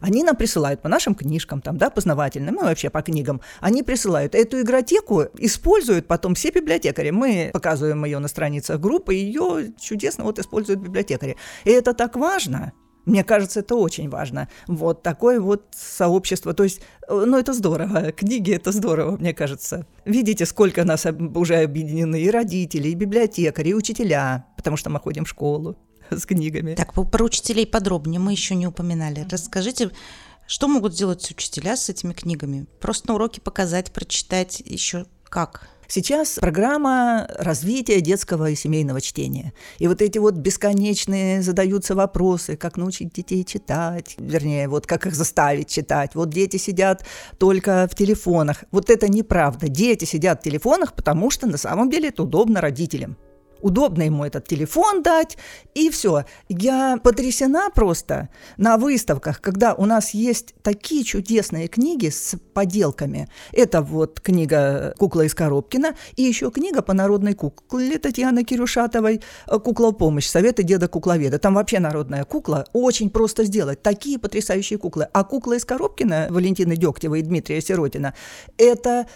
Они 0.00 0.22
нам 0.22 0.36
присылают 0.36 0.82
по 0.82 0.88
нашим 0.88 1.14
книжкам, 1.14 1.60
там, 1.60 1.76
да, 1.76 1.90
познавательным, 1.90 2.54
ну, 2.54 2.62
вообще 2.64 2.90
по 2.90 3.02
книгам. 3.02 3.40
Они 3.60 3.82
присылают 3.82 4.34
эту 4.34 4.60
игротеку, 4.60 5.24
используют 5.38 6.06
потом 6.06 6.34
все 6.34 6.50
библиотекари. 6.50 7.10
Мы 7.10 7.50
показываем 7.52 8.04
ее 8.04 8.18
на 8.18 8.28
страницах 8.28 8.80
группы, 8.80 9.14
ее 9.14 9.72
чудесно 9.80 10.24
вот 10.24 10.38
используют 10.38 10.80
библиотекари. 10.80 11.36
И 11.64 11.70
это 11.70 11.94
так 11.94 12.16
важно. 12.16 12.72
Мне 13.06 13.24
кажется, 13.24 13.60
это 13.60 13.76
очень 13.76 14.08
важно. 14.08 14.48
Вот 14.66 15.02
такое 15.02 15.40
вот 15.40 15.64
сообщество. 15.72 16.52
То 16.52 16.64
есть, 16.64 16.82
э, 17.08 17.24
ну, 17.26 17.38
это 17.38 17.52
здорово. 17.52 18.12
Книги– 18.12 18.52
это 18.54 18.72
здорово, 18.72 19.16
мне 19.16 19.32
кажется. 19.32 19.86
Видите, 20.04 20.46
сколько 20.46 20.84
нас 20.84 21.06
уже 21.34 21.56
объединены 21.56 22.20
и 22.20 22.30
родители, 22.30 22.88
и 22.88 22.94
библиотекари, 22.94 23.70
и 23.70 23.74
учителя. 23.74 24.46
потому 24.56 24.76
что 24.76 24.90
мы 24.90 25.00
ходим 25.00 25.24
в 25.24 25.28
школу 25.28 25.76
с 26.18 26.26
книгами. 26.26 26.74
Так, 26.74 26.94
про 26.94 27.24
учителей 27.24 27.66
подробнее 27.66 28.20
мы 28.20 28.32
еще 28.32 28.54
не 28.54 28.66
упоминали. 28.66 29.26
Расскажите, 29.30 29.90
что 30.46 30.68
могут 30.68 30.94
сделать 30.94 31.30
учителя 31.30 31.76
с 31.76 31.88
этими 31.88 32.12
книгами? 32.12 32.66
Просто 32.80 33.08
на 33.08 33.14
уроке 33.14 33.40
показать, 33.40 33.92
прочитать 33.92 34.60
еще 34.60 35.06
как? 35.24 35.68
Сейчас 35.86 36.38
программа 36.40 37.26
развития 37.36 38.00
детского 38.00 38.50
и 38.50 38.54
семейного 38.54 39.00
чтения. 39.00 39.52
И 39.78 39.88
вот 39.88 40.00
эти 40.00 40.18
вот 40.18 40.34
бесконечные 40.34 41.42
задаются 41.42 41.96
вопросы, 41.96 42.56
как 42.56 42.76
научить 42.76 43.12
детей 43.12 43.44
читать, 43.44 44.14
вернее, 44.16 44.68
вот 44.68 44.86
как 44.86 45.06
их 45.06 45.16
заставить 45.16 45.68
читать. 45.68 46.14
Вот 46.14 46.30
дети 46.30 46.58
сидят 46.58 47.04
только 47.38 47.88
в 47.90 47.96
телефонах. 47.96 48.62
Вот 48.70 48.88
это 48.88 49.08
неправда. 49.08 49.66
Дети 49.66 50.04
сидят 50.04 50.40
в 50.40 50.44
телефонах, 50.44 50.94
потому 50.94 51.28
что 51.28 51.48
на 51.48 51.56
самом 51.56 51.90
деле 51.90 52.10
это 52.10 52.22
удобно 52.22 52.60
родителям 52.60 53.16
удобно 53.62 54.02
ему 54.02 54.24
этот 54.24 54.46
телефон 54.46 55.02
дать, 55.02 55.36
и 55.74 55.90
все. 55.90 56.24
Я 56.48 56.98
потрясена 57.02 57.70
просто 57.74 58.28
на 58.56 58.76
выставках, 58.76 59.40
когда 59.40 59.74
у 59.74 59.86
нас 59.86 60.14
есть 60.14 60.54
такие 60.62 61.04
чудесные 61.04 61.68
книги 61.68 62.08
с 62.08 62.36
поделками. 62.54 63.28
Это 63.52 63.82
вот 63.82 64.20
книга 64.20 64.94
«Кукла 64.98 65.22
из 65.22 65.34
Коробкина» 65.34 65.94
и 66.16 66.22
еще 66.22 66.50
книга 66.50 66.82
по 66.82 66.92
народной 66.92 67.34
кукле 67.34 67.98
Татьяны 67.98 68.44
Кирюшатовой 68.44 69.22
«Кукла 69.46 69.92
помощь. 69.92 70.26
Советы 70.26 70.62
деда 70.62 70.88
кукловеда». 70.88 71.38
Там 71.38 71.54
вообще 71.54 71.78
народная 71.78 72.24
кукла. 72.24 72.66
Очень 72.72 73.10
просто 73.10 73.44
сделать. 73.44 73.82
Такие 73.82 74.18
потрясающие 74.18 74.78
куклы. 74.78 75.08
А 75.12 75.24
«Кукла 75.24 75.54
из 75.54 75.64
Коробкина» 75.64 76.28
Валентины 76.30 76.76
Дегтевой 76.76 77.20
и 77.20 77.22
Дмитрия 77.22 77.60
Сиротина– 77.60 78.14
это 78.58 79.06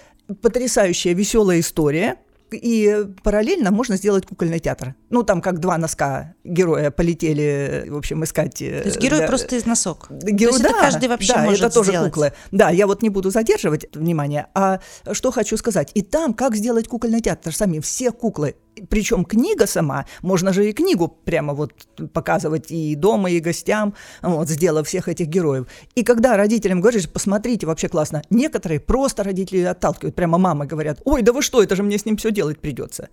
потрясающая 0.40 1.14
веселая 1.14 1.60
история– 1.60 2.16
и 2.56 3.06
параллельно 3.22 3.70
можно 3.70 3.96
сделать 3.96 4.26
кукольный 4.26 4.58
театр. 4.58 4.94
Ну, 5.10 5.22
там 5.22 5.40
как 5.40 5.58
два 5.60 5.78
носка 5.78 6.34
героя 6.44 6.90
полетели, 6.90 7.86
в 7.88 7.96
общем, 7.96 8.24
искать... 8.24 8.60
Э, 8.62 8.82
То 8.82 8.88
есть 8.88 9.00
герой 9.00 9.20
да, 9.20 9.26
просто 9.26 9.56
из 9.56 9.66
носок. 9.66 10.06
Герой, 10.10 10.52
То 10.52 10.58
есть 10.58 10.62
да, 10.62 10.70
это 10.70 10.78
каждый 10.78 11.08
вообще 11.08 11.34
да, 11.34 11.44
может 11.44 11.60
это 11.64 11.74
тоже 11.74 11.90
сделать. 11.90 12.12
куклы. 12.12 12.32
Да, 12.50 12.70
я 12.70 12.86
вот 12.86 13.02
не 13.02 13.10
буду 13.10 13.30
задерживать 13.30 13.86
внимание, 13.94 14.48
а 14.54 14.80
что 15.12 15.30
хочу 15.30 15.56
сказать. 15.56 15.90
И 15.94 16.02
там 16.02 16.34
как 16.34 16.56
сделать 16.56 16.88
кукольный 16.88 17.20
театр 17.20 17.54
самим. 17.54 17.82
Все 17.82 18.10
куклы 18.10 18.56
причем 18.88 19.24
книга 19.24 19.66
сама, 19.66 20.06
можно 20.22 20.52
же 20.52 20.68
и 20.68 20.72
книгу 20.72 21.08
прямо 21.08 21.54
вот 21.54 21.72
показывать 22.12 22.70
и 22.70 22.94
дома, 22.94 23.30
и 23.30 23.40
гостям, 23.40 23.94
вот, 24.22 24.48
сделав 24.48 24.86
всех 24.86 25.08
этих 25.08 25.26
героев. 25.26 25.66
И 25.94 26.02
когда 26.02 26.36
родителям 26.36 26.80
говоришь, 26.80 27.08
посмотрите, 27.08 27.66
вообще 27.66 27.88
классно, 27.88 28.22
некоторые 28.30 28.80
просто 28.80 29.22
родители 29.24 29.60
отталкивают, 29.60 30.14
прямо 30.14 30.38
мамы 30.38 30.66
говорят, 30.66 31.00
ой, 31.04 31.22
да 31.22 31.32
вы 31.32 31.42
что, 31.42 31.62
это 31.62 31.76
же 31.76 31.82
мне 31.82 31.98
с 31.98 32.04
ним 32.04 32.16
все 32.16 32.30
делать 32.30 32.60
придется. 32.60 33.08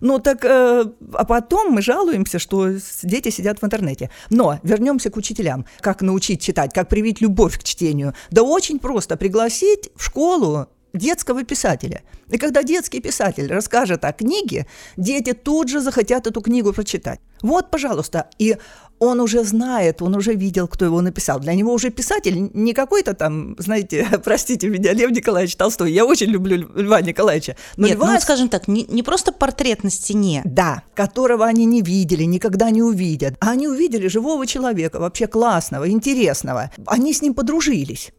Ну 0.00 0.18
так, 0.18 0.44
э, 0.44 0.84
а 1.12 1.24
потом 1.24 1.72
мы 1.72 1.82
жалуемся, 1.82 2.38
что 2.38 2.70
дети 3.02 3.30
сидят 3.30 3.60
в 3.60 3.64
интернете. 3.64 4.10
Но 4.30 4.58
вернемся 4.62 5.10
к 5.10 5.16
учителям. 5.16 5.66
Как 5.80 6.02
научить 6.02 6.40
читать, 6.40 6.72
как 6.72 6.88
привить 6.88 7.20
любовь 7.20 7.58
к 7.58 7.64
чтению? 7.64 8.14
Да 8.30 8.42
очень 8.42 8.78
просто 8.78 9.16
пригласить 9.16 9.90
в 9.96 10.04
школу 10.04 10.68
детского 10.92 11.44
писателя. 11.44 12.02
И 12.30 12.38
когда 12.38 12.62
детский 12.62 13.00
писатель 13.00 13.46
расскажет 13.46 14.04
о 14.04 14.12
книге, 14.12 14.66
дети 14.96 15.32
тут 15.32 15.68
же 15.68 15.80
захотят 15.80 16.26
эту 16.26 16.40
книгу 16.40 16.72
прочитать. 16.72 17.20
Вот, 17.42 17.70
пожалуйста, 17.70 18.28
и 18.38 18.56
он 18.98 19.20
уже 19.20 19.44
знает, 19.44 20.02
он 20.02 20.14
уже 20.16 20.34
видел, 20.34 20.66
кто 20.66 20.84
его 20.84 21.00
написал. 21.00 21.38
Для 21.40 21.54
него 21.54 21.72
уже 21.72 21.90
писатель 21.90 22.50
не 22.52 22.72
какой-то 22.72 23.14
там, 23.14 23.54
знаете, 23.58 24.06
простите 24.24 24.68
меня, 24.68 24.92
Лев 24.92 25.10
Николаевич 25.10 25.56
Толстой. 25.56 25.92
Я 25.92 26.04
очень 26.04 26.28
люблю 26.28 26.68
Льва 26.74 27.00
Николаевича. 27.00 27.56
Но 27.76 27.86
Нет, 27.86 27.96
Льва... 27.96 28.12
ну, 28.12 28.20
скажем 28.20 28.48
так, 28.48 28.68
не, 28.68 28.84
не 28.84 29.02
просто 29.02 29.32
портрет 29.32 29.84
на 29.84 29.90
стене. 29.90 30.42
Да, 30.44 30.82
которого 30.94 31.46
они 31.46 31.64
не 31.64 31.82
видели, 31.82 32.24
никогда 32.24 32.70
не 32.70 32.82
увидят. 32.82 33.34
А 33.40 33.50
они 33.50 33.68
увидели 33.68 34.08
живого 34.08 34.46
человека, 34.46 34.98
вообще 34.98 35.26
классного, 35.26 35.88
интересного. 35.88 36.70
Они 36.86 37.12
с 37.12 37.22
ним 37.22 37.34
подружились. 37.34 38.12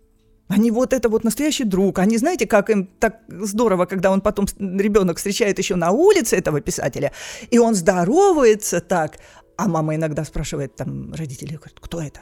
Они 0.49 0.71
вот 0.71 0.93
это 0.93 1.09
вот 1.09 1.23
настоящий 1.23 1.63
друг. 1.63 1.99
Они, 1.99 2.17
знаете, 2.17 2.47
как 2.47 2.69
им 2.69 2.88
так 2.99 3.21
здорово, 3.29 3.85
когда 3.85 4.12
он 4.12 4.21
потом, 4.21 4.47
ребенок 4.57 5.17
встречает 5.17 5.59
еще 5.59 5.75
на 5.75 5.91
улице 5.91 6.35
этого 6.35 6.59
писателя, 6.59 7.12
и 7.51 7.59
он 7.59 7.75
здоровается 7.75 8.81
так, 8.81 9.19
а 9.57 9.67
мама 9.67 9.95
иногда 9.95 10.25
спрашивает 10.25 10.75
там 10.75 11.13
родителей, 11.13 11.57
говорит, 11.57 11.77
кто 11.79 12.01
это? 12.01 12.21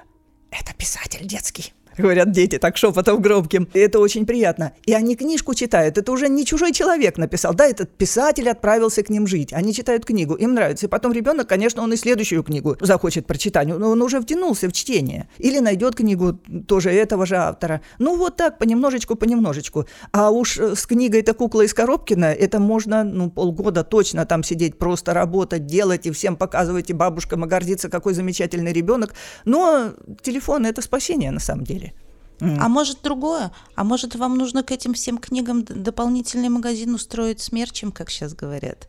Это 0.51 0.73
писатель 0.77 1.25
детский 1.25 1.73
говорят 1.97 2.31
дети 2.31 2.57
так 2.57 2.77
шепотом 2.77 3.21
громким. 3.21 3.67
И 3.73 3.79
это 3.79 3.99
очень 3.99 4.25
приятно. 4.25 4.73
И 4.85 4.93
они 4.93 5.15
книжку 5.15 5.53
читают. 5.53 5.97
Это 5.97 6.11
уже 6.11 6.29
не 6.29 6.45
чужой 6.45 6.71
человек 6.71 7.17
написал. 7.17 7.53
Да, 7.53 7.67
этот 7.67 7.95
писатель 7.97 8.49
отправился 8.49 9.03
к 9.03 9.09
ним 9.09 9.27
жить. 9.27 9.53
Они 9.53 9.73
читают 9.73 10.05
книгу, 10.05 10.35
им 10.35 10.53
нравится. 10.53 10.85
И 10.85 10.89
потом 10.89 11.11
ребенок, 11.11 11.47
конечно, 11.47 11.81
он 11.81 11.93
и 11.93 11.97
следующую 11.97 12.43
книгу 12.43 12.77
захочет 12.79 13.25
прочитать. 13.25 13.67
Но 13.67 13.89
он 13.89 14.01
уже 14.01 14.21
втянулся 14.21 14.69
в 14.69 14.73
чтение. 14.73 15.27
Или 15.37 15.59
найдет 15.59 15.95
книгу 15.95 16.39
тоже 16.67 16.91
этого 16.91 17.25
же 17.25 17.35
автора. 17.35 17.81
Ну 17.99 18.15
вот 18.15 18.35
так, 18.37 18.57
понемножечку, 18.57 19.15
понемножечку. 19.15 19.87
А 20.11 20.31
уж 20.31 20.57
с 20.57 20.85
книгой 20.85 21.21
«Это 21.21 21.33
кукла 21.33 21.61
из 21.61 21.73
Коробкина» 21.73 22.25
это 22.25 22.59
можно 22.59 23.03
ну, 23.03 23.29
полгода 23.29 23.83
точно 23.83 24.25
там 24.25 24.43
сидеть, 24.43 24.77
просто 24.77 25.13
работать, 25.13 25.65
делать 25.65 26.05
и 26.05 26.11
всем 26.11 26.35
показывать, 26.35 26.89
и 26.89 26.93
бабушкам 26.93 27.45
и 27.45 27.47
гордиться, 27.47 27.89
какой 27.89 28.13
замечательный 28.13 28.73
ребенок. 28.73 29.13
Но 29.45 29.91
телефон– 30.21 30.65
это 30.67 30.81
спасение 30.81 31.31
на 31.31 31.39
самом 31.39 31.63
деле. 31.63 31.86
Mm. 32.39 32.57
А 32.59 32.69
может 32.69 33.01
другое? 33.01 33.51
А 33.75 33.83
может 33.83 34.15
вам 34.15 34.37
нужно 34.37 34.63
к 34.63 34.71
этим 34.71 34.93
всем 34.93 35.17
книгам 35.17 35.63
дополнительный 35.63 36.49
магазин 36.49 36.93
устроить 36.93 37.41
с 37.41 37.51
мерчем, 37.51 37.91
как 37.91 38.09
сейчас 38.09 38.33
говорят? 38.33 38.87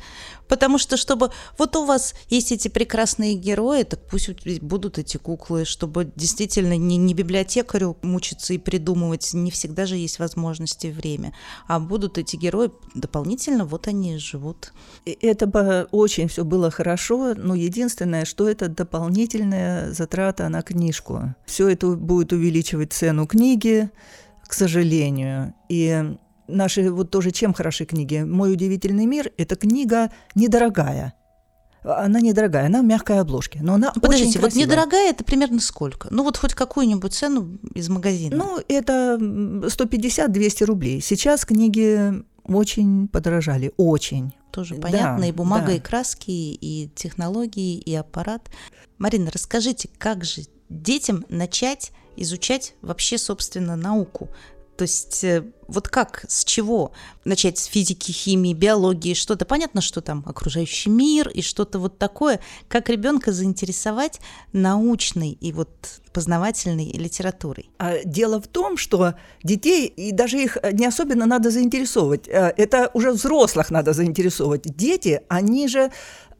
Потому 0.48 0.78
что, 0.78 0.96
чтобы... 0.96 1.30
Вот 1.58 1.76
у 1.76 1.84
вас 1.84 2.14
есть 2.28 2.52
эти 2.52 2.68
прекрасные 2.68 3.34
герои, 3.34 3.82
так 3.82 4.00
пусть 4.10 4.30
будут 4.60 4.98
эти 4.98 5.16
куклы, 5.16 5.64
чтобы 5.64 6.10
действительно 6.16 6.76
не, 6.76 6.96
не 6.96 7.14
библиотекарю 7.14 7.96
мучиться 8.02 8.54
и 8.54 8.58
придумывать, 8.58 9.34
не 9.34 9.50
всегда 9.50 9.86
же 9.86 9.96
есть 9.96 10.18
возможности 10.18 10.88
и 10.88 10.90
время, 10.90 11.34
а 11.66 11.78
будут 11.78 12.18
эти 12.18 12.36
герои 12.36 12.70
дополнительно, 12.94 13.64
вот 13.64 13.88
они 13.88 14.18
живут. 14.18 14.72
Это 15.04 15.46
бы 15.46 15.86
очень 15.90 16.28
все 16.28 16.44
было 16.44 16.70
хорошо, 16.70 17.34
но 17.36 17.54
единственное, 17.54 18.24
что 18.24 18.48
это 18.48 18.68
дополнительная 18.68 19.92
затрата 19.92 20.48
на 20.48 20.62
книжку. 20.62 21.34
Все 21.46 21.68
это 21.68 21.88
будет 21.88 22.32
увеличивать 22.32 22.92
цену 22.92 23.26
книги, 23.26 23.37
к 24.46 24.52
сожалению. 24.52 25.54
И 25.68 26.16
наши 26.46 26.90
вот 26.90 27.10
тоже 27.10 27.30
чем 27.30 27.52
хороши 27.54 27.84
книги? 27.84 28.22
«Мой 28.22 28.52
удивительный 28.52 29.06
мир»– 29.06 29.30
это 29.36 29.56
книга 29.56 30.10
недорогая. 30.34 31.14
Она 31.84 32.20
недорогая, 32.20 32.66
она 32.66 32.82
в 32.82 32.84
мягкой 32.84 33.20
обложке, 33.20 33.60
но 33.62 33.74
она 33.74 33.92
Подождите, 33.92 34.30
очень 34.30 34.40
вот 34.40 34.54
недорогая 34.54 35.10
это 35.10 35.22
примерно 35.22 35.60
сколько? 35.60 36.08
Ну 36.10 36.24
вот 36.24 36.36
хоть 36.36 36.54
какую-нибудь 36.54 37.14
цену 37.14 37.58
из 37.74 37.88
магазина. 37.88 38.36
Ну 38.36 38.58
это 38.68 39.16
150-200 39.20 40.64
рублей. 40.64 41.00
Сейчас 41.00 41.44
книги 41.44 42.24
очень 42.44 43.08
подорожали, 43.08 43.72
очень. 43.76 44.32
Тоже 44.50 44.74
понятно, 44.74 45.20
да, 45.20 45.26
и 45.26 45.32
бумага, 45.32 45.66
да. 45.66 45.72
и 45.74 45.80
краски, 45.80 46.30
и 46.30 46.90
технологии, 46.94 47.78
и 47.78 47.94
аппарат. 47.94 48.48
Марина, 48.98 49.30
расскажите, 49.32 49.88
как 49.98 50.24
же 50.24 50.42
детям 50.68 51.24
начать 51.28 51.92
изучать 52.22 52.74
вообще, 52.82 53.18
собственно, 53.18 53.76
науку? 53.76 54.28
То 54.78 54.82
есть 54.82 55.24
э, 55.24 55.42
вот 55.66 55.88
как, 55.88 56.24
с 56.28 56.44
чего 56.44 56.92
начать 57.24 57.58
с 57.58 57.64
физики, 57.64 58.12
химии, 58.12 58.54
биологии, 58.54 59.12
что-то 59.14 59.44
понятно, 59.44 59.80
что 59.80 60.00
там 60.00 60.22
окружающий 60.24 60.88
мир 60.88 61.28
и 61.28 61.42
что-то 61.42 61.80
вот 61.80 61.98
такое, 61.98 62.38
как 62.68 62.88
ребенка 62.88 63.32
заинтересовать 63.32 64.20
научной 64.52 65.32
и 65.32 65.52
вот 65.52 65.68
познавательной 66.12 66.92
литературой? 66.92 67.70
А 67.78 68.04
дело 68.04 68.40
в 68.40 68.46
том, 68.46 68.76
что 68.76 69.14
детей 69.42 69.86
и 69.86 70.12
даже 70.12 70.38
их 70.38 70.56
не 70.72 70.86
особенно 70.86 71.26
надо 71.26 71.50
заинтересовывать. 71.50 72.28
Э, 72.28 72.54
это 72.56 72.92
уже 72.94 73.10
взрослых 73.10 73.72
надо 73.72 73.94
заинтересовывать. 73.94 74.62
Дети, 74.76 75.22
они 75.28 75.66
же 75.66 75.90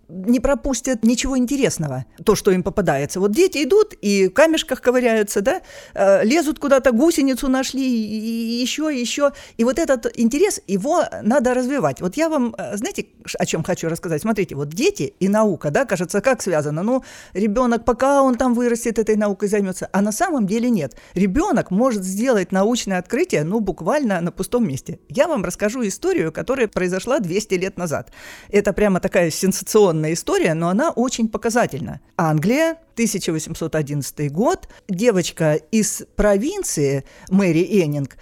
не 0.09 0.41
пропустят 0.41 1.05
ничего 1.05 1.37
интересного, 1.37 2.07
то, 2.25 2.35
что 2.35 2.51
им 2.51 2.63
попадается. 2.63 3.21
Вот 3.21 3.33
дети 3.33 3.65
идут 3.65 3.95
и 4.01 4.29
в 4.29 4.33
камешках 4.33 4.81
ковыряются, 4.81 5.43
да, 5.43 5.61
э, 5.95 6.25
лезут 6.25 6.59
куда-то, 6.59 6.93
гусеницу 6.93 7.49
нашли, 7.49 7.83
и 7.83 8.61
еще, 8.61 8.85
еще. 8.85 9.33
И 9.59 9.65
вот 9.65 9.79
этот 9.79 10.07
интерес, 10.19 10.61
его 10.67 11.05
надо 11.23 11.53
развивать. 11.55 12.01
Вот 12.01 12.17
я 12.17 12.29
вам, 12.29 12.55
э, 12.57 12.77
знаете, 12.77 13.07
о 13.39 13.45
чем 13.45 13.63
хочу 13.63 13.89
рассказать? 13.89 14.23
Смотрите, 14.23 14.55
вот 14.55 14.71
дети 14.71 15.15
и 15.21 15.29
наука, 15.29 15.71
да, 15.71 15.85
кажется, 15.85 16.21
как 16.21 16.41
связано? 16.41 16.83
Ну, 16.83 17.05
ребенок, 17.35 17.85
пока 17.85 18.23
он 18.23 18.37
там 18.37 18.55
вырастет, 18.55 18.99
этой 18.99 19.17
наукой 19.17 19.49
займется. 19.49 19.89
А 19.93 20.01
на 20.01 20.13
самом 20.13 20.47
деле 20.47 20.71
нет. 20.71 20.97
Ребенок 21.15 21.71
может 21.71 22.03
сделать 22.03 22.51
научное 22.51 22.99
открытие, 22.99 23.45
ну, 23.45 23.61
буквально 23.61 24.21
на 24.21 24.33
пустом 24.33 24.67
месте. 24.67 25.01
Я 25.09 25.29
вам 25.29 25.45
расскажу 25.45 25.87
историю, 25.87 26.33
которая 26.33 26.67
произошла 26.67 27.19
200 27.19 27.55
лет 27.55 27.77
назад. 27.77 28.11
Это 28.49 28.73
прямо 28.73 29.01
такая 29.01 29.31
сенсационная 29.31 29.98
традиционная 29.99 30.13
история, 30.13 30.55
но 30.55 30.69
она 30.69 30.91
очень 30.91 31.29
показательна. 31.29 32.01
Англия, 32.17 32.79
1811 32.95 34.33
год, 34.33 34.69
девочка 34.89 35.55
из 35.55 36.05
провинции, 36.17 37.05
Мэри 37.29 37.83
Эннинг, 37.83 38.17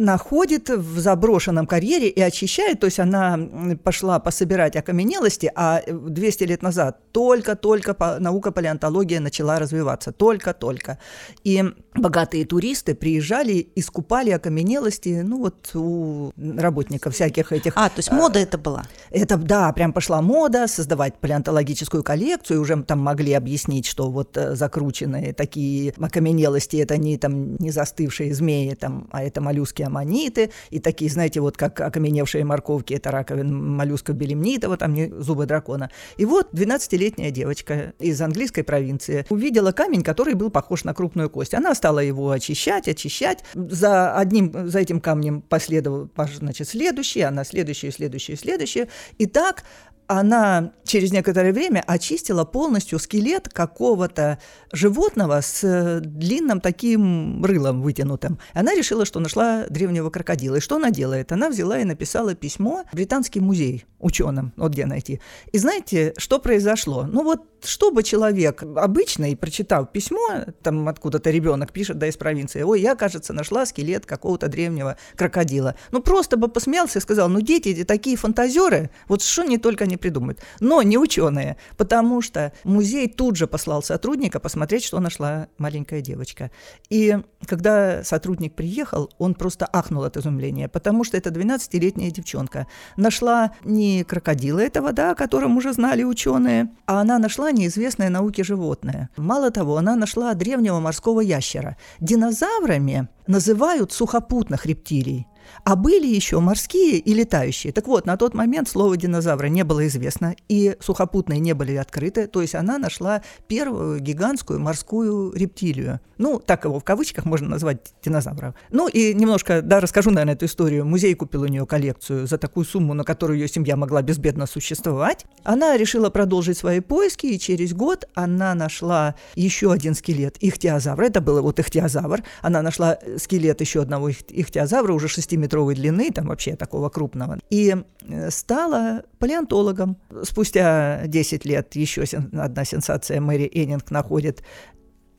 находит 0.00 0.68
в 0.70 0.98
заброшенном 0.98 1.66
карьере 1.66 2.08
и 2.08 2.20
очищает, 2.20 2.80
то 2.80 2.86
есть 2.86 2.98
она 2.98 3.38
пошла 3.84 4.18
пособирать 4.18 4.76
окаменелости, 4.76 5.50
а 5.54 5.82
200 5.86 6.44
лет 6.44 6.62
назад 6.62 6.98
только-только 7.12 7.96
наука 8.18 8.52
палеонтология 8.52 9.20
начала 9.20 9.58
развиваться, 9.58 10.12
только-только. 10.12 10.98
И 11.44 11.64
богатые 11.94 12.44
туристы 12.44 12.94
приезжали 12.94 13.52
и 13.54 13.82
скупали 13.82 14.30
окаменелости, 14.30 15.22
ну 15.24 15.38
вот 15.38 15.70
у 15.74 16.32
работников 16.36 17.14
всяких 17.14 17.52
этих. 17.52 17.72
А, 17.76 17.88
то 17.88 17.98
есть 17.98 18.10
мода 18.10 18.38
это 18.38 18.58
была? 18.58 18.84
Это, 19.10 19.36
да, 19.36 19.72
прям 19.72 19.92
пошла 19.92 20.22
мода 20.22 20.66
создавать 20.66 21.16
палеонтологическую 21.18 22.02
коллекцию, 22.02 22.58
и 22.58 22.60
уже 22.60 22.82
там 22.82 23.00
могли 23.00 23.32
объяснить, 23.34 23.86
что 23.86 24.10
вот 24.10 24.36
э, 24.36 24.54
закрученные 24.54 25.32
такие 25.32 25.92
окаменелости, 25.98 26.76
это 26.76 26.96
не 26.96 27.18
там 27.18 27.56
не 27.56 27.70
застывшие 27.70 28.34
змеи, 28.34 28.74
там, 28.74 29.08
а 29.10 29.22
это 29.22 29.40
моллюски 29.40 29.82
аммониты, 29.90 30.50
и 30.70 30.78
такие, 30.78 31.10
знаете, 31.10 31.40
вот 31.40 31.56
как 31.56 31.80
окаменевшие 31.80 32.44
морковки, 32.44 32.94
это 32.94 33.10
раковин 33.10 33.76
моллюска 33.76 34.12
белемнитова, 34.12 34.76
там 34.76 34.94
не 34.94 35.08
зубы 35.08 35.46
дракона. 35.46 35.90
И 36.16 36.24
вот 36.24 36.52
12-летняя 36.52 37.30
девочка 37.30 37.92
из 37.98 38.20
английской 38.22 38.62
провинции 38.62 39.26
увидела 39.28 39.72
камень, 39.72 40.02
который 40.02 40.34
был 40.34 40.50
похож 40.50 40.84
на 40.84 40.94
крупную 40.94 41.28
кость. 41.28 41.54
Она 41.54 41.74
стала 41.74 41.98
его 41.98 42.30
очищать, 42.30 42.88
очищать. 42.88 43.44
За 43.54 44.16
одним, 44.16 44.68
за 44.68 44.78
этим 44.78 45.00
камнем 45.00 45.42
последовал, 45.42 46.08
значит, 46.38 46.68
следующий, 46.68 47.22
она 47.22 47.44
следующий, 47.44 47.90
следующий, 47.90 48.36
следующий. 48.36 48.86
И 49.18 49.26
так 49.26 49.64
она 50.10 50.72
через 50.84 51.12
некоторое 51.12 51.52
время 51.52 51.84
очистила 51.86 52.44
полностью 52.44 52.98
скелет 52.98 53.48
какого-то 53.48 54.40
животного 54.72 55.40
с 55.40 55.62
э, 55.62 56.00
длинным 56.00 56.60
таким 56.60 57.44
рылом 57.44 57.80
вытянутым. 57.80 58.40
Она 58.52 58.74
решила, 58.74 59.04
что 59.04 59.20
нашла 59.20 59.66
древнего 59.70 60.10
крокодила. 60.10 60.56
И 60.56 60.60
что 60.60 60.76
она 60.76 60.90
делает? 60.90 61.30
Она 61.30 61.48
взяла 61.48 61.78
и 61.78 61.84
написала 61.84 62.34
письмо 62.34 62.82
в 62.90 62.96
Британский 62.96 63.38
музей 63.38 63.86
ученым, 64.00 64.52
вот 64.56 64.72
где 64.72 64.84
найти. 64.84 65.20
И 65.52 65.58
знаете, 65.58 66.12
что 66.16 66.40
произошло? 66.40 67.04
Ну 67.04 67.22
вот, 67.22 67.42
чтобы 67.64 68.02
человек 68.02 68.64
обычный, 68.64 69.36
прочитав 69.36 69.92
письмо, 69.92 70.46
там 70.62 70.88
откуда-то 70.88 71.30
ребенок 71.30 71.72
пишет, 71.72 71.98
да, 71.98 72.08
из 72.08 72.16
провинции, 72.16 72.62
ой, 72.62 72.80
я, 72.80 72.96
кажется, 72.96 73.32
нашла 73.32 73.64
скелет 73.64 74.06
какого-то 74.06 74.48
древнего 74.48 74.96
крокодила. 75.16 75.76
Ну 75.92 76.02
просто 76.02 76.36
бы 76.36 76.48
посмеялся 76.48 76.98
и 76.98 77.02
сказал, 77.02 77.28
ну 77.28 77.40
дети 77.40 77.68
эти 77.68 77.84
такие 77.84 78.16
фантазеры, 78.16 78.90
вот 79.06 79.22
что 79.22 79.44
не 79.44 79.58
только 79.58 79.86
не 79.86 79.99
придумают. 80.00 80.40
Но 80.60 80.82
не 80.82 80.98
ученые, 80.98 81.56
потому 81.76 82.22
что 82.22 82.52
музей 82.64 83.08
тут 83.08 83.36
же 83.36 83.46
послал 83.46 83.82
сотрудника 83.82 84.40
посмотреть, 84.40 84.84
что 84.84 85.00
нашла 85.00 85.48
маленькая 85.58 86.00
девочка. 86.00 86.50
И 86.88 87.18
когда 87.46 88.02
сотрудник 88.04 88.54
приехал, 88.54 89.10
он 89.18 89.34
просто 89.34 89.68
ахнул 89.72 90.04
от 90.04 90.16
изумления, 90.16 90.68
потому 90.68 91.04
что 91.04 91.16
это 91.16 91.30
12-летняя 91.30 92.10
девчонка 92.10 92.66
нашла 92.96 93.52
не 93.64 94.04
крокодила 94.04 94.60
этого, 94.60 94.92
да, 94.92 95.12
о 95.12 95.14
котором 95.14 95.56
уже 95.56 95.72
знали 95.72 96.02
ученые, 96.02 96.70
а 96.86 97.00
она 97.00 97.18
нашла 97.18 97.52
неизвестное 97.52 98.08
науке 98.08 98.44
животное. 98.44 99.10
Мало 99.16 99.50
того, 99.50 99.76
она 99.76 99.96
нашла 99.96 100.34
древнего 100.34 100.80
морского 100.80 101.20
ящера. 101.20 101.76
Динозаврами 102.00 103.08
называют 103.26 103.92
сухопутных 103.92 104.66
рептилий. 104.66 105.26
А 105.64 105.76
были 105.76 106.06
еще 106.06 106.40
морские 106.40 106.98
и 106.98 107.14
летающие. 107.14 107.72
Так 107.72 107.86
вот, 107.86 108.06
на 108.06 108.16
тот 108.16 108.34
момент 108.34 108.68
слово 108.68 108.96
динозавра 108.96 109.46
не 109.46 109.64
было 109.64 109.86
известно, 109.86 110.34
и 110.48 110.76
сухопутные 110.80 111.40
не 111.40 111.52
были 111.52 111.74
открыты, 111.76 112.26
то 112.26 112.42
есть 112.42 112.54
она 112.54 112.78
нашла 112.78 113.22
первую 113.48 114.00
гигантскую 114.00 114.60
морскую 114.60 115.32
рептилию. 115.32 116.00
Ну, 116.18 116.38
так 116.38 116.64
его 116.64 116.78
в 116.78 116.84
кавычках 116.84 117.24
можно 117.24 117.48
назвать 117.48 117.94
динозавром. 118.04 118.54
Ну, 118.70 118.88
и 118.88 119.14
немножко, 119.14 119.62
да, 119.62 119.80
расскажу, 119.80 120.10
наверное, 120.10 120.34
эту 120.34 120.44
историю. 120.44 120.84
Музей 120.84 121.14
купил 121.14 121.42
у 121.42 121.46
нее 121.46 121.64
коллекцию 121.64 122.26
за 122.26 122.36
такую 122.36 122.66
сумму, 122.66 122.92
на 122.92 123.04
которую 123.04 123.38
ее 123.38 123.48
семья 123.48 123.74
могла 123.76 124.02
безбедно 124.02 124.46
существовать. 124.46 125.24
Она 125.44 125.78
решила 125.78 126.10
продолжить 126.10 126.58
свои 126.58 126.80
поиски, 126.80 127.26
и 127.26 127.38
через 127.38 127.72
год 127.72 128.06
она 128.14 128.54
нашла 128.54 129.14
еще 129.34 129.72
один 129.72 129.94
скелет 129.94 130.36
ихтиозавра. 130.40 131.06
Это 131.06 131.22
был 131.22 131.40
вот 131.40 131.58
ихтиозавр. 131.58 132.22
Она 132.42 132.60
нашла 132.60 132.98
скелет 133.16 133.62
еще 133.62 133.80
одного 133.80 134.10
ихтиозавра, 134.10 134.92
уже 134.92 135.08
6 135.08 135.32
метровой 135.40 135.74
длины, 135.74 136.10
там 136.10 136.26
вообще 136.26 136.56
такого 136.56 136.88
крупного, 136.88 137.38
и 137.50 137.76
э, 138.02 138.30
стала 138.30 139.02
палеонтологом. 139.18 139.96
Спустя 140.22 141.02
10 141.06 141.44
лет 141.44 141.74
еще 141.76 142.04
одна 142.32 142.64
сенсация 142.64 143.20
Мэри 143.20 143.50
Эннинг 143.52 143.90
находит 143.90 144.42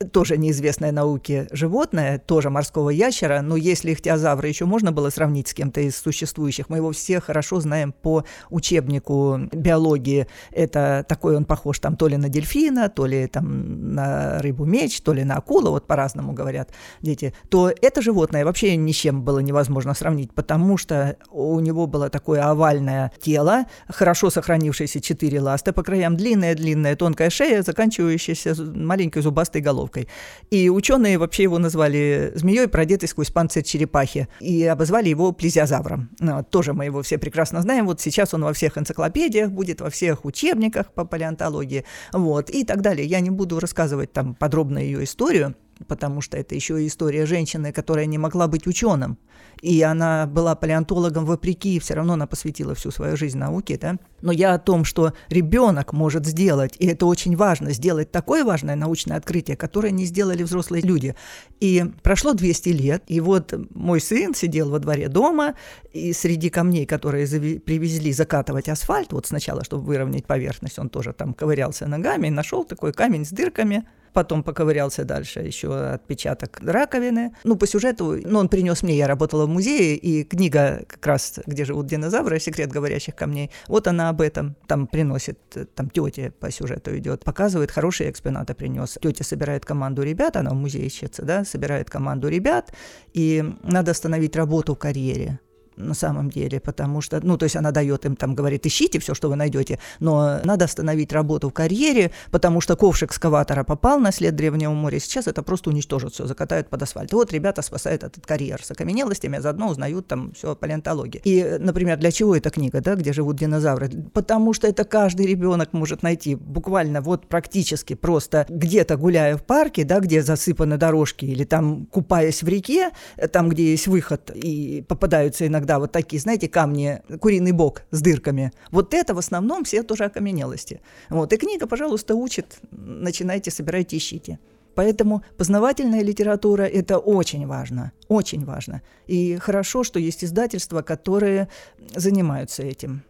тоже 0.04 0.36
неизвестное 0.38 0.92
науке 0.92 1.48
животное, 1.52 2.18
тоже 2.18 2.50
морского 2.50 2.90
ящера, 2.90 3.40
но 3.42 3.56
если 3.56 3.92
ихтиозавра 3.92 4.48
еще 4.48 4.64
можно 4.64 4.92
было 4.92 5.10
сравнить 5.10 5.48
с 5.48 5.54
кем-то 5.54 5.80
из 5.80 5.96
существующих, 5.96 6.68
мы 6.68 6.78
его 6.78 6.92
все 6.92 7.20
хорошо 7.20 7.60
знаем 7.60 7.92
по 7.92 8.24
учебнику 8.50 9.38
биологии. 9.52 10.26
Это 10.50 11.04
такой 11.08 11.36
он 11.36 11.44
похож 11.44 11.78
там 11.78 11.96
то 11.96 12.08
ли 12.08 12.16
на 12.16 12.28
дельфина, 12.28 12.88
то 12.88 13.06
ли 13.06 13.26
там 13.26 13.94
на 13.94 14.38
рыбу-меч, 14.40 15.00
то 15.02 15.12
ли 15.12 15.24
на 15.24 15.36
акулу, 15.36 15.70
вот 15.70 15.86
по-разному 15.86 16.32
говорят 16.32 16.70
дети, 17.00 17.34
то 17.48 17.70
это 17.80 18.02
животное 18.02 18.44
вообще 18.44 18.76
ни 18.76 18.92
с 18.92 18.96
чем 18.96 19.22
было 19.22 19.40
невозможно 19.40 19.94
сравнить, 19.94 20.32
потому 20.32 20.76
что 20.76 21.16
у 21.30 21.60
него 21.60 21.86
было 21.86 22.08
такое 22.08 22.42
овальное 22.42 23.12
тело, 23.20 23.64
хорошо 23.88 24.30
сохранившиеся 24.30 25.00
четыре 25.00 25.40
ласта 25.40 25.72
по 25.72 25.82
краям, 25.82 26.16
длинная-длинная 26.16 26.96
тонкая 26.96 27.30
шея, 27.30 27.62
заканчивающаяся 27.62 28.54
маленькой 28.62 29.22
зубастой 29.22 29.60
головкой 29.60 29.91
головкой. 29.92 30.08
И 30.50 30.68
ученые 30.68 31.18
вообще 31.18 31.44
его 31.44 31.58
назвали 31.58 32.32
змеей, 32.34 32.68
продетой 32.68 33.08
сквозь 33.08 33.30
панцирь 33.30 33.62
черепахи, 33.62 34.28
и 34.40 34.64
обозвали 34.64 35.08
его 35.08 35.32
плезиозавром. 35.32 36.10
Ну, 36.20 36.44
тоже 36.44 36.72
мы 36.72 36.86
его 36.86 37.02
все 37.02 37.18
прекрасно 37.18 37.62
знаем. 37.62 37.86
Вот 37.86 38.00
сейчас 38.00 38.34
он 38.34 38.44
во 38.44 38.52
всех 38.52 38.78
энциклопедиях 38.78 39.50
будет, 39.50 39.80
во 39.80 39.90
всех 39.90 40.24
учебниках 40.24 40.92
по 40.92 41.04
палеонтологии, 41.04 41.84
вот, 42.12 42.50
и 42.50 42.64
так 42.64 42.80
далее. 42.80 43.06
Я 43.06 43.20
не 43.20 43.30
буду 43.30 43.60
рассказывать 43.60 44.12
там 44.12 44.34
подробно 44.34 44.78
ее 44.78 45.04
историю, 45.04 45.54
потому 45.86 46.20
что 46.20 46.36
это 46.36 46.54
еще 46.54 46.86
история 46.86 47.26
женщины, 47.26 47.72
которая 47.72 48.06
не 48.06 48.18
могла 48.18 48.48
быть 48.48 48.66
ученым. 48.66 49.18
И 49.60 49.80
она 49.82 50.26
была 50.26 50.54
палеонтологом 50.54 51.24
вопреки, 51.24 51.78
все 51.78 51.94
равно 51.94 52.14
она 52.14 52.26
посвятила 52.26 52.74
всю 52.74 52.90
свою 52.90 53.16
жизнь 53.16 53.38
науке. 53.38 53.78
Да? 53.80 53.96
Но 54.20 54.32
я 54.32 54.54
о 54.54 54.58
том, 54.58 54.84
что 54.84 55.12
ребенок 55.28 55.92
может 55.92 56.26
сделать, 56.26 56.74
и 56.78 56.86
это 56.86 57.06
очень 57.06 57.36
важно, 57.36 57.72
сделать 57.72 58.10
такое 58.10 58.44
важное 58.44 58.76
научное 58.76 59.16
открытие, 59.16 59.56
которое 59.56 59.90
не 59.90 60.04
сделали 60.04 60.42
взрослые 60.42 60.82
люди. 60.82 61.14
И 61.60 61.84
прошло 62.02 62.32
200 62.32 62.68
лет, 62.70 63.04
и 63.06 63.20
вот 63.20 63.54
мой 63.74 64.00
сын 64.00 64.34
сидел 64.34 64.70
во 64.70 64.78
дворе 64.78 65.08
дома, 65.08 65.54
и 65.92 66.12
среди 66.12 66.50
камней, 66.50 66.86
которые 66.86 67.26
привезли 67.60 68.12
закатывать 68.12 68.68
асфальт, 68.68 69.12
вот 69.12 69.26
сначала, 69.26 69.62
чтобы 69.62 69.84
выровнять 69.84 70.26
поверхность, 70.26 70.78
он 70.78 70.88
тоже 70.88 71.12
там 71.12 71.34
ковырялся 71.34 71.86
ногами, 71.86 72.28
и 72.28 72.30
нашел 72.30 72.64
такой 72.64 72.92
камень 72.92 73.24
с 73.24 73.30
дырками– 73.30 73.86
потом 74.12 74.42
поковырялся 74.42 75.04
дальше, 75.04 75.40
еще 75.40 75.74
отпечаток 75.74 76.60
раковины. 76.62 77.34
Ну, 77.44 77.56
по 77.56 77.66
сюжету, 77.66 78.18
ну, 78.24 78.38
он 78.38 78.48
принес 78.48 78.82
мне, 78.82 78.96
я 78.96 79.06
работала 79.06 79.46
в 79.46 79.48
музее, 79.48 79.96
и 79.96 80.24
книга 80.24 80.84
как 80.86 81.06
раз, 81.06 81.40
где 81.46 81.64
живут 81.64 81.86
динозавры, 81.86 82.38
«Секрет 82.38 82.70
говорящих 82.70 83.14
камней», 83.14 83.50
вот 83.68 83.86
она 83.86 84.08
об 84.08 84.20
этом, 84.20 84.56
там 84.66 84.86
приносит, 84.86 85.38
там 85.74 85.90
тетя 85.90 86.32
по 86.38 86.50
сюжету 86.50 86.96
идет, 86.96 87.24
показывает, 87.24 87.70
хорошие 87.70 88.10
экспонаты 88.10 88.54
принес. 88.54 88.98
Тетя 89.00 89.24
собирает 89.24 89.64
команду 89.64 90.02
ребят, 90.02 90.36
она 90.36 90.50
в 90.50 90.54
музее 90.54 90.86
ищется, 90.86 91.22
да, 91.22 91.44
собирает 91.44 91.90
команду 91.90 92.28
ребят, 92.28 92.72
и 93.12 93.44
надо 93.62 93.92
остановить 93.92 94.36
работу 94.36 94.74
в 94.74 94.78
карьере 94.78 95.40
на 95.82 95.94
самом 95.94 96.30
деле, 96.30 96.60
потому 96.60 97.00
что, 97.00 97.20
ну, 97.22 97.36
то 97.36 97.44
есть 97.44 97.56
она 97.56 97.70
дает 97.70 98.04
им, 98.04 98.16
там, 98.16 98.34
говорит, 98.34 98.66
ищите 98.66 98.98
все, 98.98 99.14
что 99.14 99.28
вы 99.28 99.36
найдете, 99.36 99.78
но 100.00 100.40
надо 100.44 100.64
остановить 100.64 101.12
работу 101.12 101.48
в 101.48 101.52
карьере, 101.52 102.10
потому 102.30 102.60
что 102.60 102.76
ковш 102.76 103.02
экскаватора 103.02 103.64
попал 103.64 103.98
на 103.98 104.12
след 104.12 104.34
Древнего 104.34 104.72
моря, 104.72 104.98
сейчас 104.98 105.26
это 105.26 105.42
просто 105.42 105.70
уничтожат 105.70 106.14
все, 106.14 106.26
закатают 106.26 106.68
под 106.68 106.82
асфальт. 106.82 107.12
И 107.12 107.14
вот 107.14 107.32
ребята 107.32 107.62
спасают 107.62 108.02
этот 108.02 108.26
карьер 108.26 108.62
с 108.62 108.70
окаменелостями, 108.70 109.38
а 109.38 109.42
заодно 109.42 109.68
узнают 109.68 110.06
там 110.06 110.32
все 110.32 110.52
о 110.52 110.54
палеонтологии. 110.54 111.20
И, 111.24 111.56
например, 111.58 111.98
для 111.98 112.10
чего 112.10 112.36
эта 112.36 112.50
книга, 112.50 112.80
да, 112.80 112.94
где 112.94 113.12
живут 113.12 113.36
динозавры? 113.36 113.90
Потому 114.12 114.52
что 114.52 114.66
это 114.66 114.84
каждый 114.84 115.26
ребенок 115.26 115.72
может 115.72 116.02
найти 116.02 116.34
буквально 116.34 117.00
вот 117.00 117.26
практически 117.26 117.94
просто 117.94 118.46
где-то 118.48 118.96
гуляя 118.96 119.36
в 119.36 119.42
парке, 119.42 119.84
да, 119.84 120.00
где 120.00 120.22
засыпаны 120.22 120.76
дорожки, 120.76 121.24
или 121.24 121.44
там 121.44 121.86
купаясь 121.86 122.42
в 122.42 122.48
реке, 122.48 122.90
там, 123.32 123.48
где 123.48 123.70
есть 123.70 123.86
выход, 123.86 124.30
и 124.34 124.84
попадаются 124.86 125.46
иногда 125.46 125.71
иногда 125.72 125.78
вот 125.78 125.92
такие, 125.92 126.20
знаете, 126.20 126.48
камни, 126.48 127.00
куриный 127.20 127.52
бок 127.52 127.82
с 127.90 128.02
дырками. 128.02 128.52
Вот 128.70 128.94
это 128.94 129.14
в 129.14 129.18
основном 129.18 129.64
все 129.64 129.82
тоже 129.82 130.04
окаменелости. 130.04 130.80
Вот. 131.08 131.32
И 131.32 131.36
книга, 131.36 131.66
пожалуйста, 131.66 132.14
учит, 132.14 132.58
начинайте, 132.70 133.50
собирайте, 133.50 133.96
ищите. 133.96 134.38
Поэтому 134.74 135.22
познавательная 135.36 136.02
литература– 136.02 136.62
это 136.80 136.98
очень 136.98 137.46
важно, 137.46 137.92
очень 138.08 138.44
важно. 138.44 138.80
И 139.06 139.36
хорошо, 139.36 139.84
что 139.84 139.98
есть 139.98 140.24
издательства, 140.24 140.82
которые 140.82 141.48
занимаются 141.94 142.62
этим, 142.62 143.02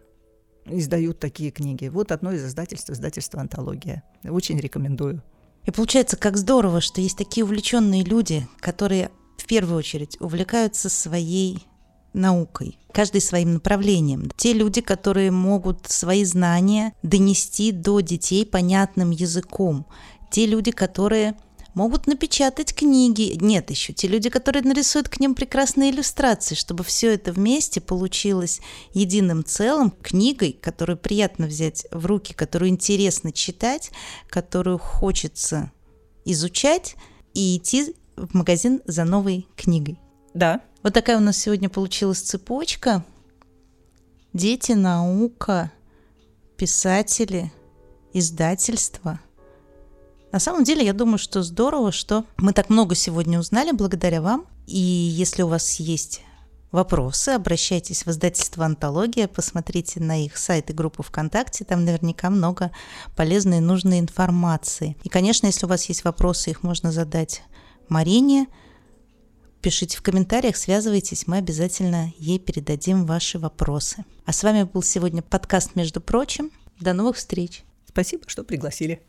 издают 0.66 1.18
такие 1.18 1.50
книги. 1.50 1.88
Вот 1.88 2.12
одно 2.12 2.32
из 2.32 2.44
издательств– 2.44 2.90
издательство 2.90 3.40
«Антология». 3.40 4.02
Очень 4.24 4.58
рекомендую. 4.58 5.22
И 5.66 5.70
получается, 5.70 6.16
как 6.16 6.36
здорово, 6.36 6.80
что 6.80 7.00
есть 7.00 7.16
такие 7.16 7.44
увлеченные 7.44 8.02
люди, 8.02 8.46
которые 8.60 9.10
в 9.36 9.46
первую 9.46 9.78
очередь 9.78 10.20
увлекаются 10.20 10.88
своей 10.88 11.66
наукой, 12.12 12.78
каждый 12.92 13.20
своим 13.20 13.54
направлением. 13.54 14.30
Те 14.36 14.52
люди, 14.52 14.80
которые 14.80 15.30
могут 15.30 15.88
свои 15.90 16.24
знания 16.24 16.94
донести 17.02 17.72
до 17.72 18.00
детей 18.00 18.44
понятным 18.44 19.10
языком. 19.10 19.86
Те 20.30 20.46
люди, 20.46 20.70
которые 20.70 21.36
могут 21.74 22.06
напечатать 22.06 22.74
книги. 22.74 23.36
Нет 23.40 23.70
еще, 23.70 23.92
те 23.92 24.08
люди, 24.08 24.28
которые 24.28 24.62
нарисуют 24.62 25.08
к 25.08 25.20
ним 25.20 25.34
прекрасные 25.34 25.90
иллюстрации, 25.90 26.54
чтобы 26.54 26.84
все 26.84 27.14
это 27.14 27.32
вместе 27.32 27.80
получилось 27.80 28.60
единым 28.92 29.44
целым, 29.44 29.90
книгой, 29.90 30.52
которую 30.52 30.98
приятно 30.98 31.46
взять 31.46 31.86
в 31.90 32.06
руки, 32.06 32.34
которую 32.34 32.68
интересно 32.70 33.32
читать, 33.32 33.90
которую 34.28 34.78
хочется 34.78 35.72
изучать 36.24 36.96
и 37.34 37.56
идти 37.56 37.94
в 38.16 38.34
магазин 38.34 38.82
за 38.86 39.04
новой 39.04 39.46
книгой. 39.56 39.98
Да. 40.34 40.60
Вот 40.82 40.94
такая 40.94 41.16
у 41.16 41.20
нас 41.20 41.38
сегодня 41.38 41.68
получилась 41.68 42.20
цепочка. 42.20 43.04
Дети, 44.32 44.72
наука, 44.72 45.70
писатели, 46.56 47.52
издательство. 48.12 49.20
На 50.32 50.40
самом 50.40 50.64
деле, 50.64 50.84
я 50.84 50.92
думаю, 50.92 51.18
что 51.18 51.42
здорово, 51.42 51.92
что 51.92 52.24
мы 52.36 52.52
так 52.52 52.68
много 52.68 52.96
сегодня 52.96 53.38
узнали 53.38 53.70
благодаря 53.70 54.20
вам. 54.20 54.46
И 54.66 54.78
если 54.78 55.42
у 55.42 55.48
вас 55.48 55.74
есть 55.74 56.22
вопросы, 56.72 57.28
обращайтесь 57.28 58.04
в 58.04 58.10
издательство 58.10 58.64
«Антология», 58.64 59.28
посмотрите 59.28 60.00
на 60.00 60.24
их 60.24 60.36
сайт 60.36 60.70
и 60.70 60.72
группу 60.72 61.02
ВКонтакте, 61.02 61.64
там 61.64 61.84
наверняка 61.84 62.30
много 62.30 62.72
полезной 63.14 63.58
и 63.58 63.60
нужной 63.60 64.00
информации. 64.00 64.96
И, 65.04 65.08
конечно, 65.08 65.46
если 65.46 65.66
у 65.66 65.68
вас 65.68 65.84
есть 65.84 66.02
вопросы, 66.02 66.50
их 66.50 66.62
можно 66.62 66.90
задать 66.90 67.42
Марине, 67.88 68.46
пишите 69.62 69.96
в 69.96 70.02
комментариях, 70.02 70.56
связывайтесь, 70.56 71.28
мы 71.28 71.38
обязательно 71.38 72.12
ей 72.18 72.38
передадим 72.40 73.06
ваши 73.06 73.38
вопросы. 73.38 74.04
А 74.26 74.32
с 74.32 74.42
вами 74.42 74.64
был 74.64 74.82
сегодня 74.82 75.22
подкаст 75.22 75.76
«Между 75.76 76.00
прочим». 76.00 76.50
До 76.80 76.92
новых 76.92 77.16
встреч! 77.16 77.62
Спасибо, 77.88 78.24
что 78.26 78.42
пригласили. 78.42 79.00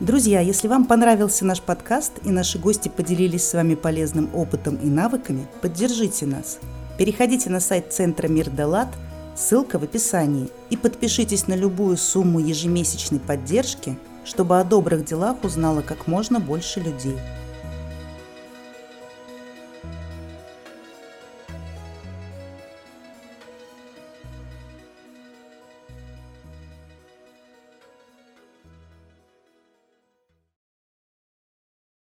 Друзья, 0.00 0.40
если 0.40 0.68
вам 0.68 0.86
понравился 0.86 1.44
наш 1.44 1.60
подкаст 1.60 2.12
и 2.24 2.30
наши 2.30 2.58
гости 2.58 2.88
поделились 2.88 3.44
с 3.44 3.52
вами 3.52 3.74
полезным 3.74 4.34
опытом 4.34 4.76
и 4.76 4.86
навыками, 4.86 5.46
поддержите 5.60 6.24
нас. 6.24 6.60
Переходите 6.96 7.50
на 7.50 7.60
сайт 7.60 7.92
Центра 7.92 8.28
Мир 8.28 8.48
Далат, 8.48 8.88
ссылка 9.36 9.78
в 9.78 9.82
описании, 9.82 10.48
и 10.70 10.76
подпишитесь 10.76 11.48
на 11.48 11.54
любую 11.54 11.96
сумму 11.96 12.38
ежемесячной 12.38 13.20
поддержки, 13.20 13.98
чтобы 14.24 14.58
о 14.58 14.64
добрых 14.64 15.04
делах 15.04 15.42
узнало 15.44 15.82
как 15.82 16.06
можно 16.06 16.40
больше 16.40 16.80
людей. 16.80 17.16